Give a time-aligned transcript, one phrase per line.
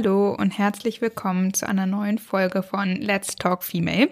[0.00, 4.10] Hallo und herzlich willkommen zu einer neuen Folge von Let's Talk Female.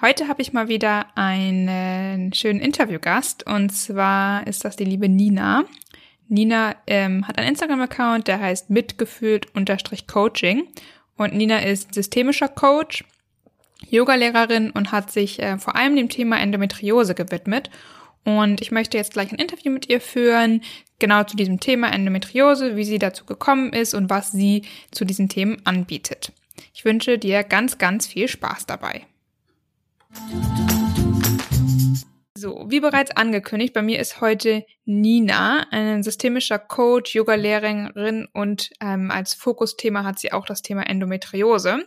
[0.00, 5.64] Heute habe ich mal wieder einen schönen Interviewgast und zwar ist das die liebe Nina.
[6.28, 10.66] Nina ähm, hat einen Instagram-Account, der heißt mitgefühlt-coaching
[11.18, 13.04] und Nina ist systemischer Coach,
[13.90, 17.68] Yogalehrerin und hat sich äh, vor allem dem Thema Endometriose gewidmet
[18.24, 20.62] und ich möchte jetzt gleich ein Interview mit ihr führen,
[21.02, 25.28] genau zu diesem Thema Endometriose, wie sie dazu gekommen ist und was sie zu diesen
[25.28, 26.32] Themen anbietet.
[26.72, 29.04] Ich wünsche dir ganz, ganz viel Spaß dabei.
[32.38, 39.10] So, wie bereits angekündigt, bei mir ist heute Nina, ein systemischer Coach, Yoga-Lehrerin und ähm,
[39.10, 41.84] als Fokusthema hat sie auch das Thema Endometriose.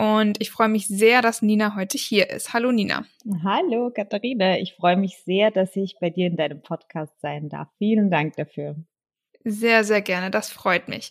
[0.00, 2.54] Und ich freue mich sehr, dass Nina heute hier ist.
[2.54, 3.04] Hallo Nina.
[3.44, 7.68] Hallo Katharina, ich freue mich sehr, dass ich bei dir in deinem Podcast sein darf.
[7.76, 8.76] Vielen Dank dafür.
[9.44, 11.10] Sehr, sehr gerne, das freut mich.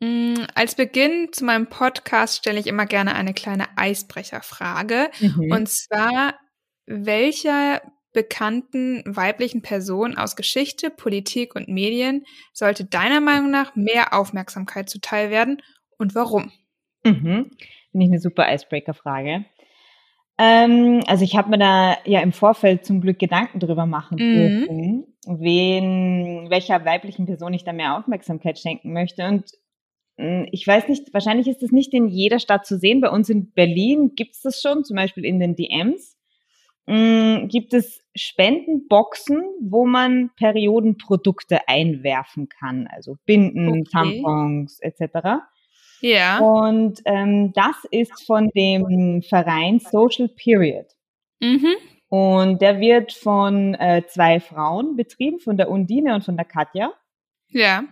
[0.00, 5.10] Mm, als Beginn zu meinem Podcast stelle ich immer gerne eine kleine Eisbrecherfrage.
[5.20, 5.52] Mhm.
[5.52, 6.32] Und zwar,
[6.86, 7.82] welcher
[8.14, 15.30] bekannten weiblichen Person aus Geschichte, Politik und Medien sollte deiner Meinung nach mehr Aufmerksamkeit zuteil
[15.30, 15.60] werden
[15.98, 16.52] und warum?
[17.04, 17.50] Mhm.
[17.98, 19.44] Finde ich eine super Icebreaker-Frage.
[20.38, 24.34] Ähm, also ich habe mir da ja im Vorfeld zum Glück Gedanken drüber machen mhm.
[24.34, 29.26] dürfen, wen, welcher weiblichen Person ich da mehr Aufmerksamkeit schenken möchte.
[29.26, 29.50] Und
[30.16, 33.00] hm, ich weiß nicht, wahrscheinlich ist das nicht in jeder Stadt zu sehen.
[33.00, 36.16] Bei uns in Berlin gibt es das schon, zum Beispiel in den DMs.
[36.86, 43.84] Hm, gibt es Spendenboxen, wo man Periodenprodukte einwerfen kann, also Binden, okay.
[43.90, 45.48] Tampons etc.
[46.00, 46.38] Ja.
[46.38, 50.86] Und ähm, das ist von dem Verein Social Period.
[51.40, 51.74] Mhm.
[52.08, 56.92] Und der wird von äh, zwei Frauen betrieben, von der Undine und von der Katja.
[57.48, 57.84] Ja.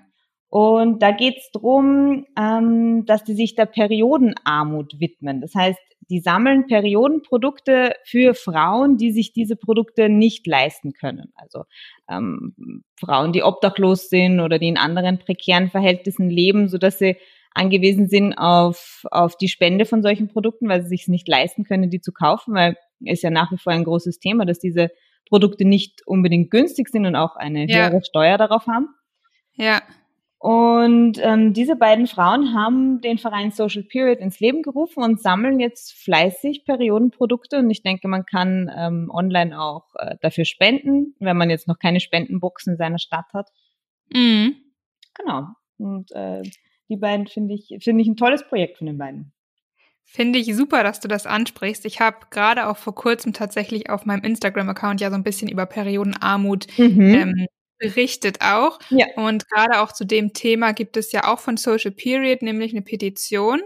[0.49, 5.41] Und da geht's drum, ähm, dass die sich der Periodenarmut widmen.
[5.41, 5.78] Das heißt,
[6.09, 11.33] die sammeln Periodenprodukte für Frauen, die sich diese Produkte nicht leisten können.
[11.34, 11.65] Also
[12.09, 12.55] ähm,
[12.99, 17.16] Frauen, die obdachlos sind oder die in anderen prekären Verhältnissen leben, so dass sie
[17.56, 21.91] angewiesen sind auf, auf die Spende von solchen Produkten, weil sie sich nicht leisten können,
[21.91, 24.91] die zu kaufen, weil ist ja nach wie vor ein großes Thema, dass diese
[25.28, 27.89] Produkte nicht unbedingt günstig sind und auch eine ja.
[27.89, 28.89] höhere Steuer darauf haben.
[29.55, 29.83] Ja.
[30.39, 35.59] Und ähm, diese beiden Frauen haben den Verein Social Period ins Leben gerufen und sammeln
[35.59, 37.59] jetzt fleißig Periodenprodukte.
[37.59, 41.78] Und ich denke, man kann ähm, online auch äh, dafür spenden, wenn man jetzt noch
[41.78, 43.49] keine Spendenbox in seiner Stadt hat.
[44.12, 44.56] Mhm.
[45.15, 45.47] Genau.
[45.78, 46.43] Und äh,
[46.89, 49.33] die beiden finde ich, finde ich ein tolles Projekt von den beiden.
[50.05, 51.85] Finde ich super, dass du das ansprichst.
[51.85, 55.67] Ich habe gerade auch vor kurzem tatsächlich auf meinem Instagram-Account ja so ein bisschen über
[55.67, 57.15] Periodenarmut mhm.
[57.15, 57.47] ähm,
[57.79, 58.79] berichtet auch.
[58.91, 59.07] Ja.
[59.17, 62.83] Und gerade auch zu dem Thema gibt es ja auch von Social Period nämlich eine
[62.83, 63.61] Petition,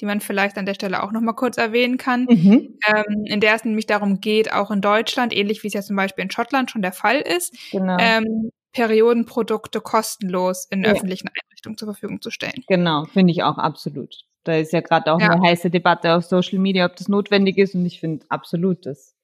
[0.00, 2.78] die man vielleicht an der Stelle auch nochmal kurz erwähnen kann, mhm.
[2.86, 5.96] ähm, in der es nämlich darum geht, auch in Deutschland, ähnlich wie es ja zum
[5.96, 7.96] Beispiel in Schottland schon der Fall ist, genau.
[8.00, 10.90] ähm, Periodenprodukte kostenlos in ja.
[10.90, 11.28] öffentlichen
[11.64, 12.64] Einrichtungen zur Verfügung zu stellen.
[12.68, 14.24] Genau, finde ich auch absolut.
[14.44, 15.30] Da ist ja gerade auch ja.
[15.30, 17.74] eine heiße Debatte auf Social Media, ob das notwendig ist.
[17.74, 19.14] Und ich finde absolut, das,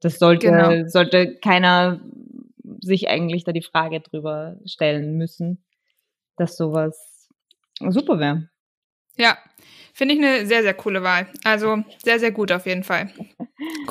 [0.00, 0.88] das sollte, genau.
[0.88, 2.00] sollte keiner
[2.80, 5.62] sich eigentlich da die Frage drüber stellen müssen,
[6.36, 7.28] dass sowas
[7.78, 8.48] super wäre.
[9.16, 9.36] Ja,
[9.92, 11.26] finde ich eine sehr, sehr coole Wahl.
[11.44, 13.10] Also sehr, sehr gut auf jeden Fall.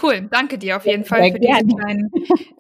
[0.02, 2.12] Cool, danke dir auf jeden Fall für diesen kleinen,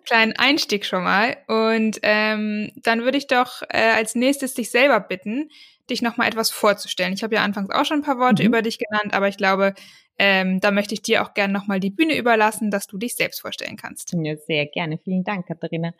[0.05, 1.37] kleinen Einstieg schon mal.
[1.47, 5.49] Und ähm, dann würde ich doch äh, als nächstes dich selber bitten,
[5.89, 7.13] dich nochmal etwas vorzustellen.
[7.13, 8.49] Ich habe ja anfangs auch schon ein paar Worte mhm.
[8.49, 9.73] über dich genannt, aber ich glaube,
[10.19, 13.41] ähm, da möchte ich dir auch gerne nochmal die Bühne überlassen, dass du dich selbst
[13.41, 14.13] vorstellen kannst.
[14.13, 14.99] Ja, sehr gerne.
[15.03, 15.93] Vielen Dank, Katharina.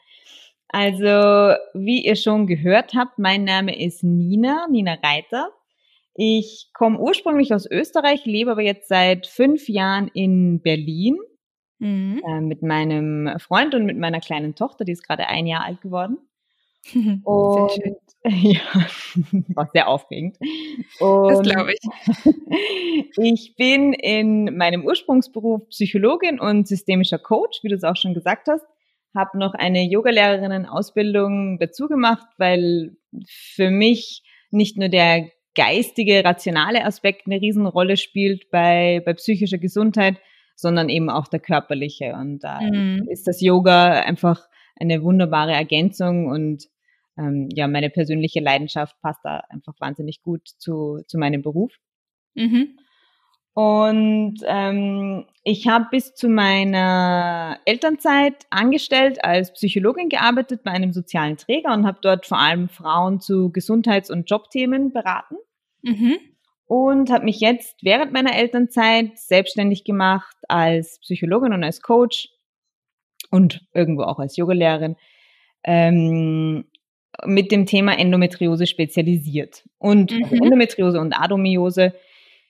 [0.68, 5.50] Also, wie ihr schon gehört habt, mein Name ist Nina, Nina Reiter.
[6.22, 11.18] Ich komme ursprünglich aus Österreich, lebe aber jetzt seit fünf Jahren in Berlin
[11.78, 12.22] mhm.
[12.28, 15.80] äh, mit meinem Freund und mit meiner kleinen Tochter, die ist gerade ein Jahr alt
[15.80, 16.18] geworden.
[17.24, 17.96] Und, sehr schön.
[18.52, 18.60] Ja,
[19.56, 20.38] war sehr aufregend.
[21.00, 23.16] Und das glaube ich.
[23.18, 28.50] ich bin in meinem Ursprungsberuf Psychologin und systemischer Coach, wie du es auch schon gesagt
[28.50, 28.66] hast.
[29.16, 37.28] Habe noch eine Yogalehrerinnen-Ausbildung dazu gemacht, weil für mich nicht nur der geistige, rationale Aspekt
[37.28, 40.16] eine Riesenrolle spielt bei, bei psychischer Gesundheit,
[40.56, 42.14] sondern eben auch der körperliche.
[42.14, 43.06] Und da mhm.
[43.10, 44.48] ist das Yoga einfach
[44.80, 46.64] eine wunderbare Ergänzung und
[47.18, 51.74] ähm, ja, meine persönliche Leidenschaft passt da einfach wahnsinnig gut zu, zu meinem Beruf.
[52.36, 52.78] Mhm.
[53.54, 61.36] Und ähm, ich habe bis zu meiner Elternzeit angestellt als Psychologin gearbeitet bei einem sozialen
[61.36, 65.36] Träger und habe dort vor allem Frauen zu Gesundheits- und Jobthemen beraten.
[65.82, 66.18] Mhm.
[66.66, 72.30] Und habe mich jetzt während meiner Elternzeit selbstständig gemacht als Psychologin und als Coach
[73.32, 74.96] und irgendwo auch als Yogalehrerin
[75.64, 76.66] ähm,
[77.26, 79.64] mit dem Thema Endometriose spezialisiert.
[79.78, 80.44] Und mhm.
[80.44, 81.94] Endometriose und Adomyose,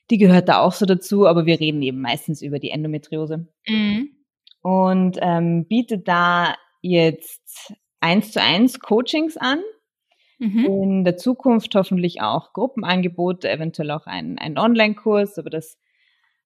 [0.10, 3.48] die gehört da auch so dazu, aber wir reden eben meistens über die Endometriose.
[3.68, 4.10] Mhm.
[4.62, 9.62] Und ähm, bietet da jetzt eins zu eins Coachings an.
[10.40, 10.66] Mhm.
[10.66, 15.78] In der Zukunft hoffentlich auch Gruppenangebote, eventuell auch ein, ein Online-Kurs, aber das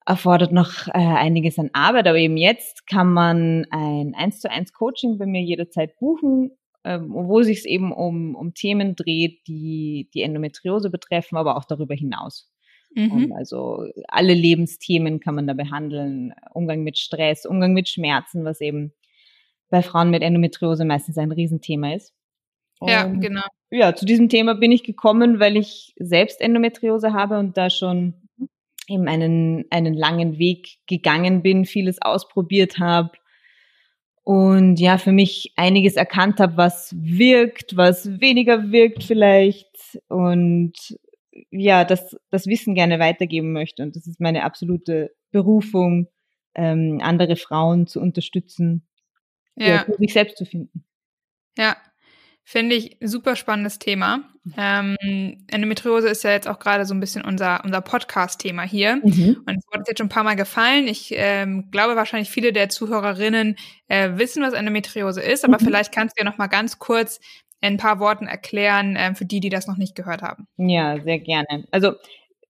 [0.05, 2.07] erfordert noch äh, einiges an Arbeit.
[2.07, 6.51] Aber eben jetzt kann man ein eins zu eins Coaching bei mir jederzeit buchen
[6.83, 11.65] ähm, wo sich es eben um, um Themen dreht, die die Endometriose betreffen, aber auch
[11.65, 12.51] darüber hinaus.
[12.93, 13.11] Mhm.
[13.11, 16.33] Ähm, also alle Lebensthemen kann man da behandeln.
[16.53, 18.93] Umgang mit Stress, Umgang mit Schmerzen, was eben
[19.69, 22.13] bei Frauen mit Endometriose meistens ein Riesenthema ist.
[22.83, 23.43] Und ja, genau.
[23.71, 28.13] Ja, zu diesem Thema bin ich gekommen, weil ich selbst Endometriose habe und da schon
[28.87, 33.11] eben einen, einen langen Weg gegangen bin, vieles ausprobiert habe,
[34.23, 40.97] und ja, für mich einiges erkannt habe, was wirkt, was weniger wirkt vielleicht und
[41.51, 43.83] ja, das, das Wissen gerne weitergeben möchte.
[43.83, 46.07] Und das ist meine absolute Berufung,
[46.55, 48.87] ähm, andere Frauen zu unterstützen,
[49.55, 49.67] ja.
[49.67, 50.85] ja für sich selbst zu finden.
[51.57, 51.75] Ja,
[52.45, 54.21] Finde ich super spannendes Thema.
[54.57, 54.97] Ähm,
[55.49, 58.97] Endometriose ist ja jetzt auch gerade so ein bisschen unser, unser Podcast-Thema hier.
[58.97, 59.43] Mhm.
[59.47, 60.87] Und es wurde jetzt schon ein paar Mal gefallen.
[60.87, 63.55] Ich ähm, glaube, wahrscheinlich viele der Zuhörerinnen
[63.87, 65.65] äh, wissen, was Endometriose ist, aber mhm.
[65.65, 67.21] vielleicht kannst du ja noch mal ganz kurz
[67.61, 70.47] in ein paar Worten erklären, äh, für die, die das noch nicht gehört haben.
[70.57, 71.65] Ja, sehr gerne.
[71.71, 71.93] Also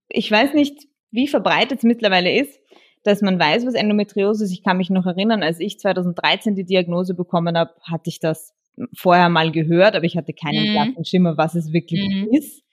[0.10, 2.60] ich weiß nicht, wie verbreitet es mittlerweile ist,
[3.04, 4.51] dass man weiß, was Endometriose ist.
[4.51, 8.56] Ich kann mich noch erinnern, als ich 2013 die Diagnose bekommen habe, hatte ich das
[8.96, 11.04] vorher mal gehört, aber ich hatte keinen mhm.
[11.06, 12.30] Schimmer, was es wirklich mhm.
[12.31, 12.64] ist.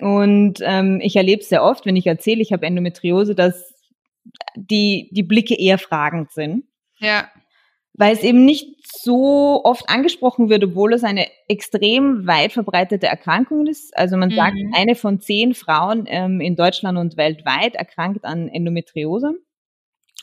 [0.00, 3.74] Und ähm, ich erlebe es sehr oft, wenn ich erzähle, ich habe Endometriose, dass
[4.56, 6.64] die, die Blicke eher fragend sind.
[6.98, 7.28] Ja.
[7.96, 13.68] Weil es eben nicht so oft angesprochen wird, obwohl es eine extrem weit verbreitete Erkrankung
[13.68, 13.96] ist.
[13.96, 14.34] Also man mhm.
[14.34, 19.34] sagt, eine von zehn Frauen ähm, in Deutschland und weltweit erkrankt an Endometriose.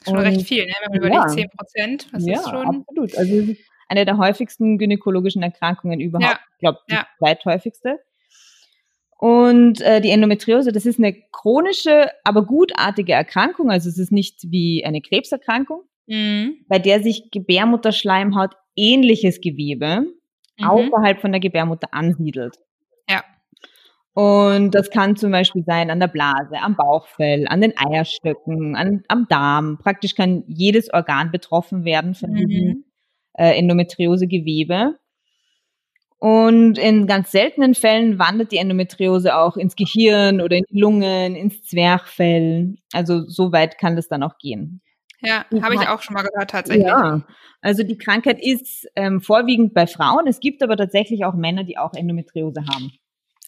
[0.03, 0.73] Schon und, recht viel, ne?
[0.83, 1.18] wenn man ja.
[1.18, 2.65] überlegt, zehn Prozent, was ja, ist schon?
[2.65, 3.18] absolut.
[3.18, 3.56] Also
[3.91, 6.31] eine der häufigsten gynäkologischen Erkrankungen überhaupt.
[6.31, 6.39] Ja.
[6.53, 7.07] Ich glaube, die ja.
[7.17, 7.99] zweithäufigste.
[9.17, 13.69] Und äh, die Endometriose, das ist eine chronische, aber gutartige Erkrankung.
[13.69, 16.65] Also es ist nicht wie eine Krebserkrankung, mhm.
[16.67, 20.05] bei der sich Gebärmutterschleimhaut ähnliches Gewebe
[20.57, 20.65] mhm.
[20.65, 22.55] außerhalb von der Gebärmutter ansiedelt.
[23.09, 23.23] Ja.
[24.13, 29.03] Und das kann zum Beispiel sein an der Blase, am Bauchfell, an den Eierstöcken, an,
[29.09, 29.77] am Darm.
[29.77, 32.47] Praktisch kann jedes Organ betroffen werden von mhm.
[32.47, 32.85] diesem
[33.33, 34.98] äh, Endometriosegewebe.
[36.19, 41.35] Und in ganz seltenen Fällen wandert die Endometriose auch ins Gehirn oder in die Lungen,
[41.35, 42.76] ins Zwerchfell.
[42.94, 44.81] Also so weit kann das dann auch gehen.
[45.21, 46.85] Ja, habe ich auch schon mal gehört tatsächlich.
[46.85, 47.21] Ja,
[47.61, 50.28] also die Krankheit ist ähm, vorwiegend bei Frauen.
[50.28, 52.92] Es gibt aber tatsächlich auch Männer, die auch Endometriose haben.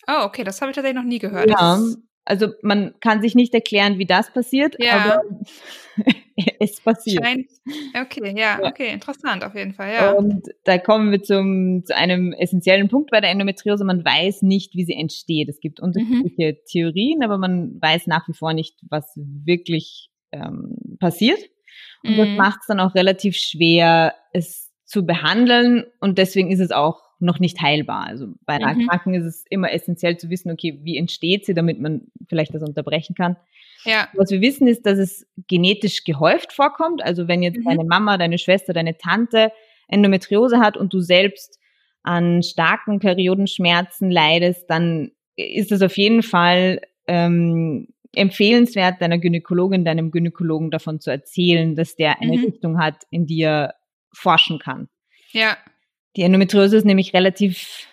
[0.08, 1.50] Oh, okay, das habe ich tatsächlich noch nie gehört.
[1.50, 1.80] Ja,
[2.26, 4.94] also man kann sich nicht erklären, wie das passiert, ja.
[4.94, 5.24] aber
[6.60, 7.24] es passiert.
[7.24, 7.48] Scheint,
[8.00, 10.12] okay, ja, ja, okay, interessant auf jeden Fall, ja.
[10.14, 13.84] Und da kommen wir zum, zu einem essentiellen Punkt bei der Endometriose.
[13.84, 15.50] Man weiß nicht, wie sie entsteht.
[15.50, 16.66] Es gibt unterschiedliche mhm.
[16.72, 21.40] Theorien, aber man weiß nach wie vor nicht, was wirklich ähm, passiert.
[22.04, 22.18] Und mhm.
[22.18, 25.86] das macht es dann auch relativ schwer, es zu behandeln.
[26.00, 28.06] Und deswegen ist es auch noch nicht heilbar.
[28.08, 28.82] Also bei einer mhm.
[28.82, 32.64] Erkrankung ist es immer essentiell zu wissen, okay, wie entsteht sie, damit man vielleicht das
[32.64, 33.38] unterbrechen kann.
[33.86, 34.08] Ja.
[34.14, 37.04] Was wir wissen ist, dass es genetisch gehäuft vorkommt.
[37.04, 37.66] Also wenn jetzt mhm.
[37.66, 39.52] deine Mama, deine Schwester, deine Tante
[39.88, 41.60] Endometriose hat und du selbst
[42.04, 50.12] an starken Periodenschmerzen leidest, dann ist es auf jeden Fall ähm, empfehlenswert, deiner Gynäkologin, deinem
[50.12, 52.46] Gynäkologen davon zu erzählen, dass der eine mhm.
[52.46, 53.76] Richtung hat, in die er
[54.14, 54.88] forschen kann.
[55.32, 55.58] Ja.
[56.16, 57.88] Die Endometriose ist nämlich relativ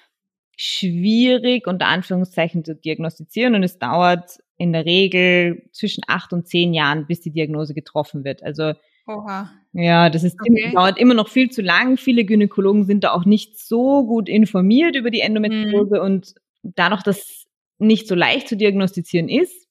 [0.57, 6.75] schwierig, unter Anführungszeichen, zu diagnostizieren und es dauert in der Regel zwischen acht und zehn
[6.75, 8.43] Jahren, bis die Diagnose getroffen wird.
[8.43, 8.75] Also
[9.07, 9.51] Oha.
[9.73, 10.73] ja, das ist Okay.
[10.75, 11.97] dauert immer noch viel zu lang.
[11.97, 17.47] Viele Gynäkologen sind da auch nicht so gut informiert über die Endometriose und dadurch, dass
[17.79, 19.67] nicht so leicht zu diagnostizieren ist,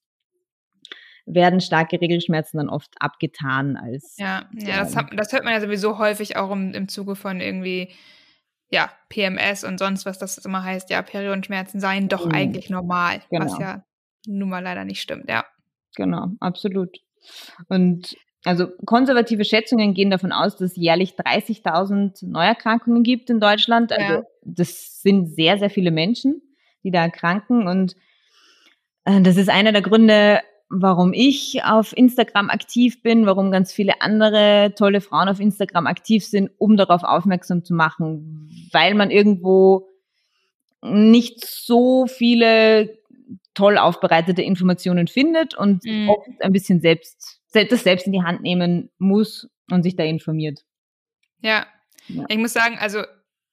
[1.27, 5.61] werden starke Regelschmerzen dann oft abgetan als Ja, ja das, hat, das hört man ja
[5.61, 7.89] sowieso häufig auch im, im Zuge von irgendwie,
[8.71, 12.33] ja, PMS und sonst was das immer heißt, ja, Periodenschmerzen seien doch Mhm.
[12.33, 13.59] eigentlich normal, was Genau.
[13.59, 13.83] ja
[14.27, 15.45] nun mal leider nicht stimmt, ja.
[15.95, 16.97] Genau, absolut.
[17.67, 23.91] Und also konservative Schätzungen gehen davon aus, dass es jährlich 30.000 Neuerkrankungen gibt in Deutschland.
[23.91, 24.21] Also Ja.
[24.43, 26.41] das sind sehr, sehr viele Menschen,
[26.83, 27.67] die da erkranken.
[27.67, 27.95] Und
[29.05, 34.01] äh, das ist einer der Gründe, warum ich auf Instagram aktiv bin, warum ganz viele
[34.01, 39.87] andere tolle Frauen auf Instagram aktiv sind, um darauf aufmerksam zu machen, weil man irgendwo
[40.81, 42.97] nicht so viele
[43.53, 46.09] toll aufbereitete Informationen findet und Mhm.
[46.09, 50.03] oft ein bisschen selbst, se- das selbst in die Hand nehmen muss und sich da
[50.03, 50.61] informiert.
[51.41, 51.65] Ja.
[52.07, 52.25] Ja.
[52.29, 53.03] Ich muss sagen, also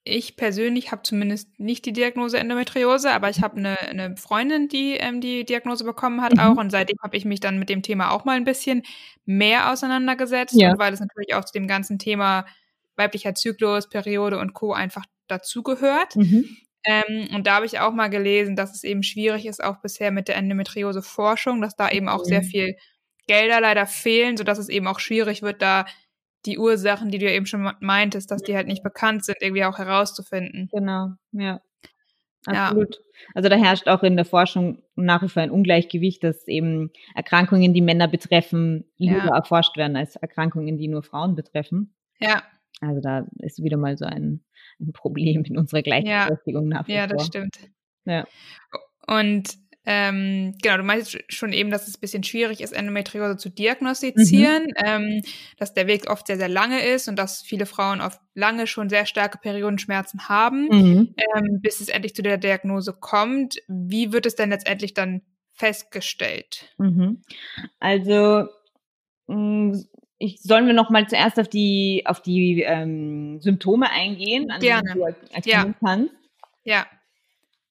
[0.09, 4.93] ich persönlich habe zumindest nicht die Diagnose Endometriose, aber ich habe eine, eine Freundin, die
[4.95, 6.41] ähm, die Diagnose bekommen hat Mhm.
[6.41, 8.83] auch und seitdem habe ich mich dann mit dem Thema auch mal ein bisschen
[9.27, 10.75] mehr auseinandergesetzt Ja.
[10.79, 12.47] weil es natürlich auch zu dem ganzen Thema
[12.97, 14.73] weiblicher Zyklus, Periode und Co.
[14.73, 16.17] einfach dazugehört.
[16.17, 16.45] Mhm.
[16.85, 20.13] Ähm, und da habe ich auch mal gelesen, dass es eben schwierig ist, auch bisher
[20.13, 22.47] mit der Endometriose-Forschung, dass da eben auch sehr Mhm.
[22.47, 22.77] viel
[23.27, 25.85] Gelder leider fehlen, sodass es eben auch schwierig wird, da
[26.47, 29.65] die Ursachen, die du ja eben schon meintest, dass die halt nicht bekannt sind, irgendwie
[29.65, 30.69] auch herauszufinden.
[30.73, 31.61] Genau, ja.
[32.49, 32.67] Ja.
[32.67, 33.01] Absolut.
[33.35, 37.75] Also da herrscht auch in der Forschung nach wie vor ein Ungleichgewicht, dass eben Erkrankungen,
[37.75, 39.15] die Männer betreffen, Ja.
[39.15, 41.95] lieber erforscht werden als Erkrankungen, die nur Frauen betreffen.
[42.21, 42.43] Ja,
[42.81, 44.45] Also da ist wieder mal so ein,
[44.81, 47.17] ein Problem in unserer Gleichberechtigung nach wie ja, vor.
[47.17, 47.57] das stimmt.
[48.05, 48.27] Ja.
[49.09, 53.49] Und ähm, genau, du meinst schon eben, dass es ein bisschen schwierig ist, Endometriose zu
[53.51, 55.23] diagnostizieren, ähm,
[55.59, 58.89] dass der Weg oft sehr, sehr lange ist und dass viele Frauen oft lange schon
[58.89, 60.69] sehr starke Periodenschmerzen haben.
[60.69, 61.15] Mhm.
[61.37, 63.57] ähm, bis es endlich zu der Diagnose kommt.
[63.69, 66.75] Wie wird es denn letztendlich dann festgestellt?
[66.79, 67.23] Mhm.
[67.79, 68.49] Also
[69.29, 69.79] mh,
[70.19, 74.83] ich, sollen wir noch mal zuerst auf die auf die ähm, Symptome eingehen, an Gerne.
[74.89, 76.15] denen du er- erkennen kannst.
[76.65, 76.87] Ja,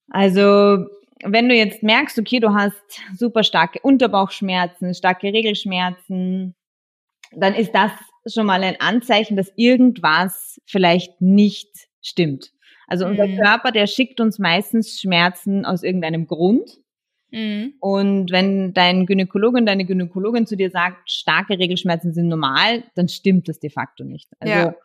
[0.09, 0.85] Also
[1.27, 6.55] wenn du jetzt merkst, okay, du hast super starke Unterbauchschmerzen, starke Regelschmerzen,
[7.31, 7.91] dann ist das
[8.27, 11.69] schon mal ein Anzeichen, dass irgendwas vielleicht nicht
[12.01, 12.51] stimmt.
[12.87, 13.37] Also unser Mhm.
[13.37, 16.69] Körper, der schickt uns meistens Schmerzen aus irgendeinem Grund.
[17.31, 17.73] mhm.
[17.79, 23.49] Und wenn dein Gynäkologin, deine Gynäkologin zu dir sagt, starke Regelschmerzen sind normal, dann stimmt
[23.49, 24.29] das de facto nicht.
[24.39, 24.75] Also Ja.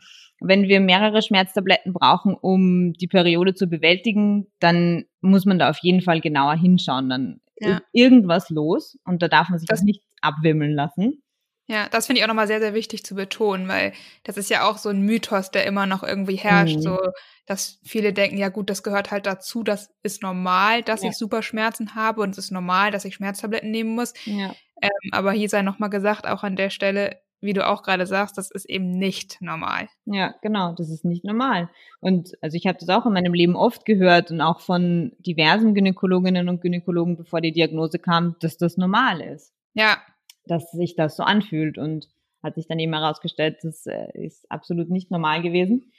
[0.41, 5.79] Wenn wir mehrere Schmerztabletten brauchen, um die Periode zu bewältigen, dann muss man da auf
[5.83, 7.09] jeden Fall genauer hinschauen.
[7.09, 7.77] Dann Ja.
[7.77, 11.23] ist irgendwas los und da darf man sich Das- nicht abwimmeln lassen.
[11.69, 13.93] ja, das finde ich auch nochmal sehr, sehr wichtig zu betonen, weil
[14.25, 16.83] das ist ja auch so ein Mythos, der immer noch irgendwie herrscht, Mhm.
[16.83, 16.99] so
[17.47, 21.11] dass viele denken, ja gut, das gehört halt dazu, das ist normal, dass Ja.
[21.11, 24.15] ich super Schmerzen habe und es ist normal, dass ich Schmerztabletten nehmen muss.
[24.25, 24.55] Ja.
[24.83, 28.37] Ähm, aber hier sei nochmal gesagt, auch an der Stelle, wie du auch gerade sagst,
[28.39, 29.89] das ist eben nicht normal.
[30.05, 31.71] Ja, genau, das ist nicht normal.
[32.01, 35.75] Und also ich habe das auch in meinem Leben oft gehört und auch von diversen
[35.75, 39.53] Gynäkologinnen und Gynäkologen, bevor die Diagnose kam, dass das normal ist.
[39.75, 39.99] Ja,
[40.47, 42.09] dass sich das so anfühlt und
[42.43, 45.93] hat sich dann eben herausgestellt, das äh, ist absolut nicht normal gewesen.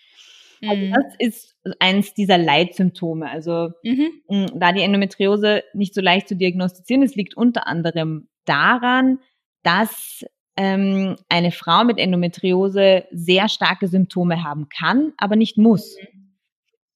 [0.68, 0.92] Also mhm.
[0.94, 3.30] das ist eins dieser Leitsymptome.
[3.30, 4.12] Also Mhm.
[4.28, 9.20] mh, da die Endometriose nicht so leicht zu diagnostizieren ist, liegt unter anderem daran,
[9.64, 10.24] dass
[10.58, 15.96] ähm, eine Frau mit Endometriose sehr starke Symptome haben kann, aber nicht muss.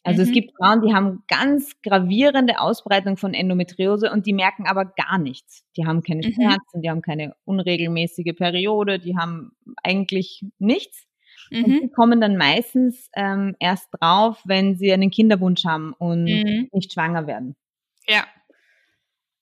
[0.03, 0.33] Also es Mhm.
[0.33, 5.63] gibt Frauen, die haben ganz gravierende Ausbreitung von Endometriose und die merken aber gar nichts.
[5.75, 6.33] Die haben keine Mhm.
[6.33, 9.51] Schmerzen, die haben keine unregelmäßige Periode, die haben
[9.83, 11.05] eigentlich nichts.
[11.62, 11.79] Und Mhm.
[11.81, 16.69] die kommen dann meistens ähm, erst drauf, wenn sie einen Kinderwunsch haben und Mhm.
[16.71, 17.55] nicht schwanger werden.
[18.07, 18.25] Ja.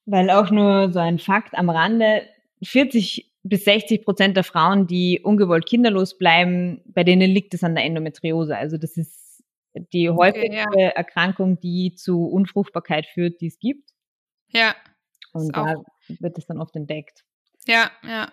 [0.06, 2.24] Weil auch nur so ein Fakt am Rande,
[2.62, 7.76] 40 bis 60 Prozent der Frauen, die ungewollt kinderlos bleiben, bei denen liegt es an
[7.76, 8.58] der Endometriose.
[8.58, 9.44] Also das ist
[9.92, 10.90] die häufigste ja.
[10.90, 13.90] Erkrankung, die zu Unfruchtbarkeit führt, die es gibt.
[14.50, 14.76] Ja.
[15.34, 15.84] Und da auch-
[16.20, 17.24] wird es dann oft entdeckt.
[17.68, 18.32] Ja, ja.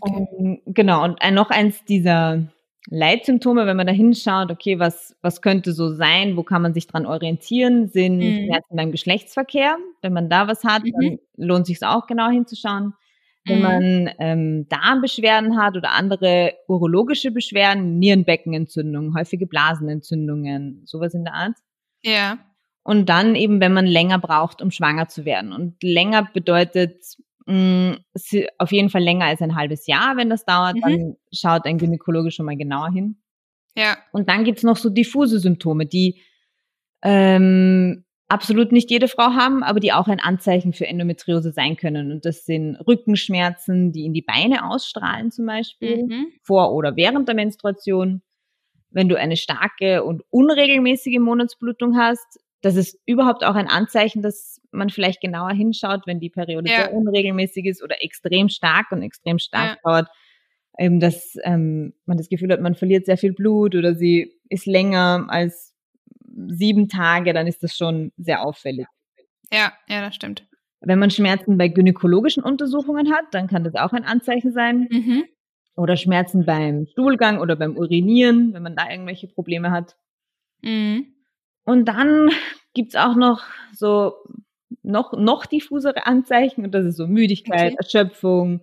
[0.00, 0.26] Okay.
[0.38, 2.42] Ähm, genau, und noch eins dieser
[2.88, 6.86] Leitsymptome, wenn man da hinschaut, okay, was, was könnte so sein, wo kann man sich
[6.86, 8.44] dran orientieren, sind Mhm.
[8.46, 9.76] Schmerzen beim Geschlechtsverkehr.
[10.02, 11.18] Wenn man da was hat, dann Mhm.
[11.36, 12.94] lohnt sich auch genau hinzuschauen.
[13.46, 13.62] Wenn Mhm.
[13.62, 21.56] man ähm, Darmbeschwerden hat oder andere urologische Beschwerden, Nierenbeckenentzündungen, häufige Blasenentzündungen, sowas in der Art.
[22.02, 22.38] Ja.
[22.82, 25.52] Und dann eben, wenn man länger braucht, um schwanger zu werden.
[25.52, 27.02] Und länger bedeutet
[27.46, 27.96] mh, mm,
[28.58, 30.80] auf jeden Fall länger als ein halbes Jahr, wenn das dauert, mhm.
[30.80, 33.22] dann schaut ein Gynäkologe schon mal genauer hin.
[33.76, 33.98] Ja.
[34.12, 36.20] Und dann gibt's noch so diffuse Symptome, die
[37.02, 42.10] ähm, absolut nicht jede Frau haben, aber die auch ein Anzeichen für Endometriose sein können.
[42.10, 46.26] Und das sind Rückenschmerzen, die in die Beine ausstrahlen zum Beispiel, mhm.
[46.42, 48.22] vor oder während der Menstruation.
[48.90, 54.60] Wenn du eine starke und unregelmäßige Monatsblutung hast, das ist überhaupt auch ein Anzeichen, dass
[54.70, 56.76] man vielleicht genauer hinschaut, wenn die Periode ja.
[56.76, 59.90] sehr unregelmäßig ist oder extrem stark und extrem stark ja.
[59.90, 60.08] dauert,
[60.78, 64.66] eben, dass ähm, man das Gefühl hat, man verliert sehr viel Blut oder sie ist
[64.66, 65.75] länger als
[66.48, 68.86] sieben Tage, dann ist das schon sehr auffällig.
[69.52, 70.46] Ja, ja, das stimmt.
[70.80, 74.88] Wenn man Schmerzen bei gynäkologischen Untersuchungen hat, dann kann das auch ein Anzeichen sein.
[74.90, 75.24] Mhm.
[75.74, 79.96] Oder Schmerzen beim Stuhlgang oder beim Urinieren, wenn man da irgendwelche Probleme hat.
[80.62, 81.14] Mhm.
[81.64, 82.30] Und dann
[82.74, 84.14] gibt's auch noch so
[84.82, 87.76] noch, noch diffusere Anzeichen und das ist so Müdigkeit, okay.
[87.78, 88.62] Erschöpfung,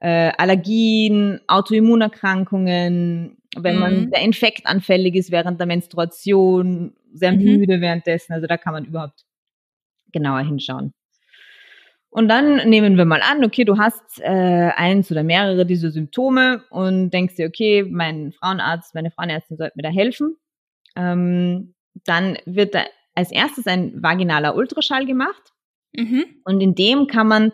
[0.00, 3.80] äh, Allergien, Autoimmunerkrankungen, wenn mhm.
[3.80, 7.38] man sehr infektanfällig ist während der Menstruation, sehr mhm.
[7.38, 8.32] müde währenddessen.
[8.32, 9.24] Also da kann man überhaupt
[10.12, 10.92] genauer hinschauen.
[12.10, 16.62] Und dann nehmen wir mal an, okay, du hast äh, eins oder mehrere dieser Symptome
[16.70, 20.36] und denkst dir, okay, mein Frauenarzt, meine Frauenärztin sollte mir da helfen.
[20.94, 22.84] Ähm, dann wird da
[23.16, 25.52] als erstes ein vaginaler Ultraschall gemacht.
[25.92, 26.24] Mhm.
[26.44, 27.52] Und in dem kann man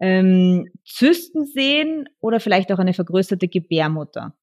[0.00, 4.34] ähm, Zysten sehen oder vielleicht auch eine vergrößerte Gebärmutter.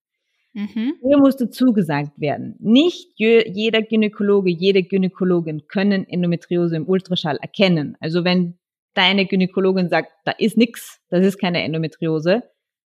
[0.56, 0.94] Mhm.
[1.02, 7.98] Hier muss dazu gesagt werden, nicht jeder Gynäkologe, jede Gynäkologin können Endometriose im Ultraschall erkennen.
[8.00, 8.58] Also wenn
[8.94, 12.44] deine Gynäkologin sagt, da ist nichts, das ist keine Endometriose,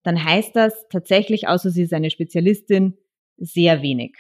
[0.04, 2.96] dann heißt das tatsächlich, außer sie ist eine Spezialistin,
[3.37, 4.16] sehr wenig.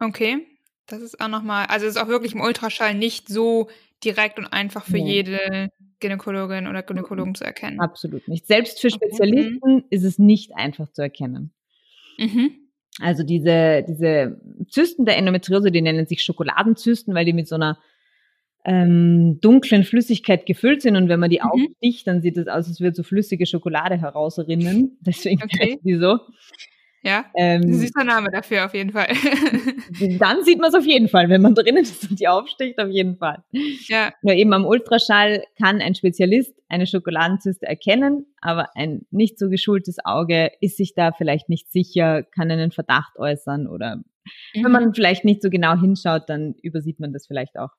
[0.00, 0.46] Okay,
[0.86, 3.68] das ist auch nochmal, also es ist auch wirklich im Ultraschall nicht so
[4.02, 5.04] direkt und einfach für ja.
[5.04, 5.68] jede
[6.00, 7.80] Gynäkologin oder Gynäkologen zu erkennen.
[7.80, 8.46] Absolut nicht.
[8.46, 9.86] Selbst für Spezialisten okay.
[9.90, 11.52] ist es nicht einfach zu erkennen.
[12.16, 12.67] Mhm.
[13.00, 17.78] Also diese, diese Zysten der Endometriose, die nennen sich Schokoladenzysten, weil die mit so einer
[18.64, 21.50] ähm, dunklen Flüssigkeit gefüllt sind und wenn man die mhm.
[21.50, 24.98] aufsticht, dann sieht es aus, als würde so flüssige Schokolade herausrinnen.
[25.06, 25.78] Deswegen okay.
[25.82, 26.18] die so.
[27.02, 29.06] Ja, ähm, süßer Name dafür auf jeden Fall.
[30.18, 32.88] dann sieht man es auf jeden Fall, wenn man drinnen ist und die aufsticht, auf
[32.88, 33.44] jeden Fall.
[33.86, 34.12] Ja.
[34.22, 39.96] Nur eben am Ultraschall kann ein Spezialist eine Schokoladenzyste erkennen, aber ein nicht so geschultes
[40.04, 44.64] Auge ist sich da vielleicht nicht sicher, kann einen Verdacht äußern oder mhm.
[44.64, 47.70] wenn man vielleicht nicht so genau hinschaut, dann übersieht man das vielleicht auch.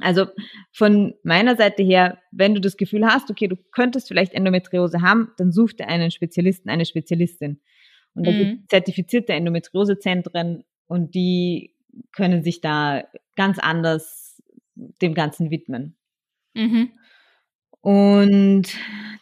[0.00, 0.26] Also
[0.72, 5.32] von meiner Seite her, wenn du das Gefühl hast, okay, du könntest vielleicht Endometriose haben,
[5.36, 7.60] dann such dir einen Spezialisten, eine Spezialistin.
[8.14, 8.38] Und da mhm.
[8.38, 11.74] gibt zertifizierte Endometriosezentren und die
[12.12, 13.04] können sich da
[13.36, 14.42] ganz anders
[14.74, 15.96] dem Ganzen widmen.
[16.54, 16.90] Mhm.
[17.80, 18.64] Und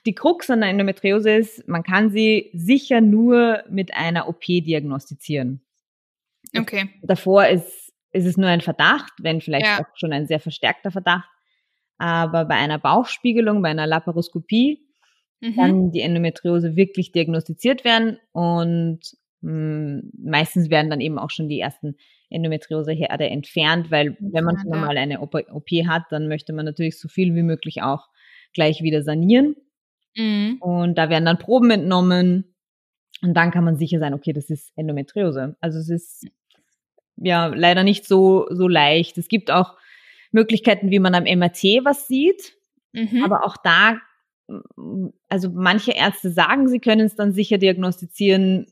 [0.06, 5.60] die Krux an der Endometriose ist, man kann sie sicher nur mit einer OP diagnostizieren.
[6.56, 6.90] Okay.
[7.02, 9.80] Davor ist, ist es nur ein Verdacht, wenn vielleicht ja.
[9.80, 11.28] auch schon ein sehr verstärkter Verdacht.
[11.98, 14.87] Aber bei einer Bauchspiegelung, bei einer Laparoskopie
[15.40, 15.54] mhm.
[15.54, 19.00] kann die Endometriose wirklich diagnostiziert werden und
[19.40, 21.96] mh, hm, meistens werden dann eben auch schon die ersten
[22.30, 27.08] Endometrioseherde entfernt, weil wenn man schon mal eine OP hat, dann möchte man natürlich so
[27.08, 28.08] viel wie möglich auch
[28.52, 29.56] gleich wieder sanieren.
[30.14, 30.58] Mhm.
[30.60, 32.54] Und da werden dann Proben entnommen
[33.22, 35.56] und dann kann man sicher sein, okay, das ist Endometriose.
[35.60, 36.26] Also es ist
[37.16, 39.18] ja leider nicht so, so leicht.
[39.18, 39.76] Es gibt auch
[40.30, 42.54] Möglichkeiten, wie man am MRT was sieht.
[42.92, 43.24] Mhm.
[43.24, 43.98] Aber auch da
[45.28, 48.66] also manche Ärzte sagen, sie können es dann sicher diagnostizieren.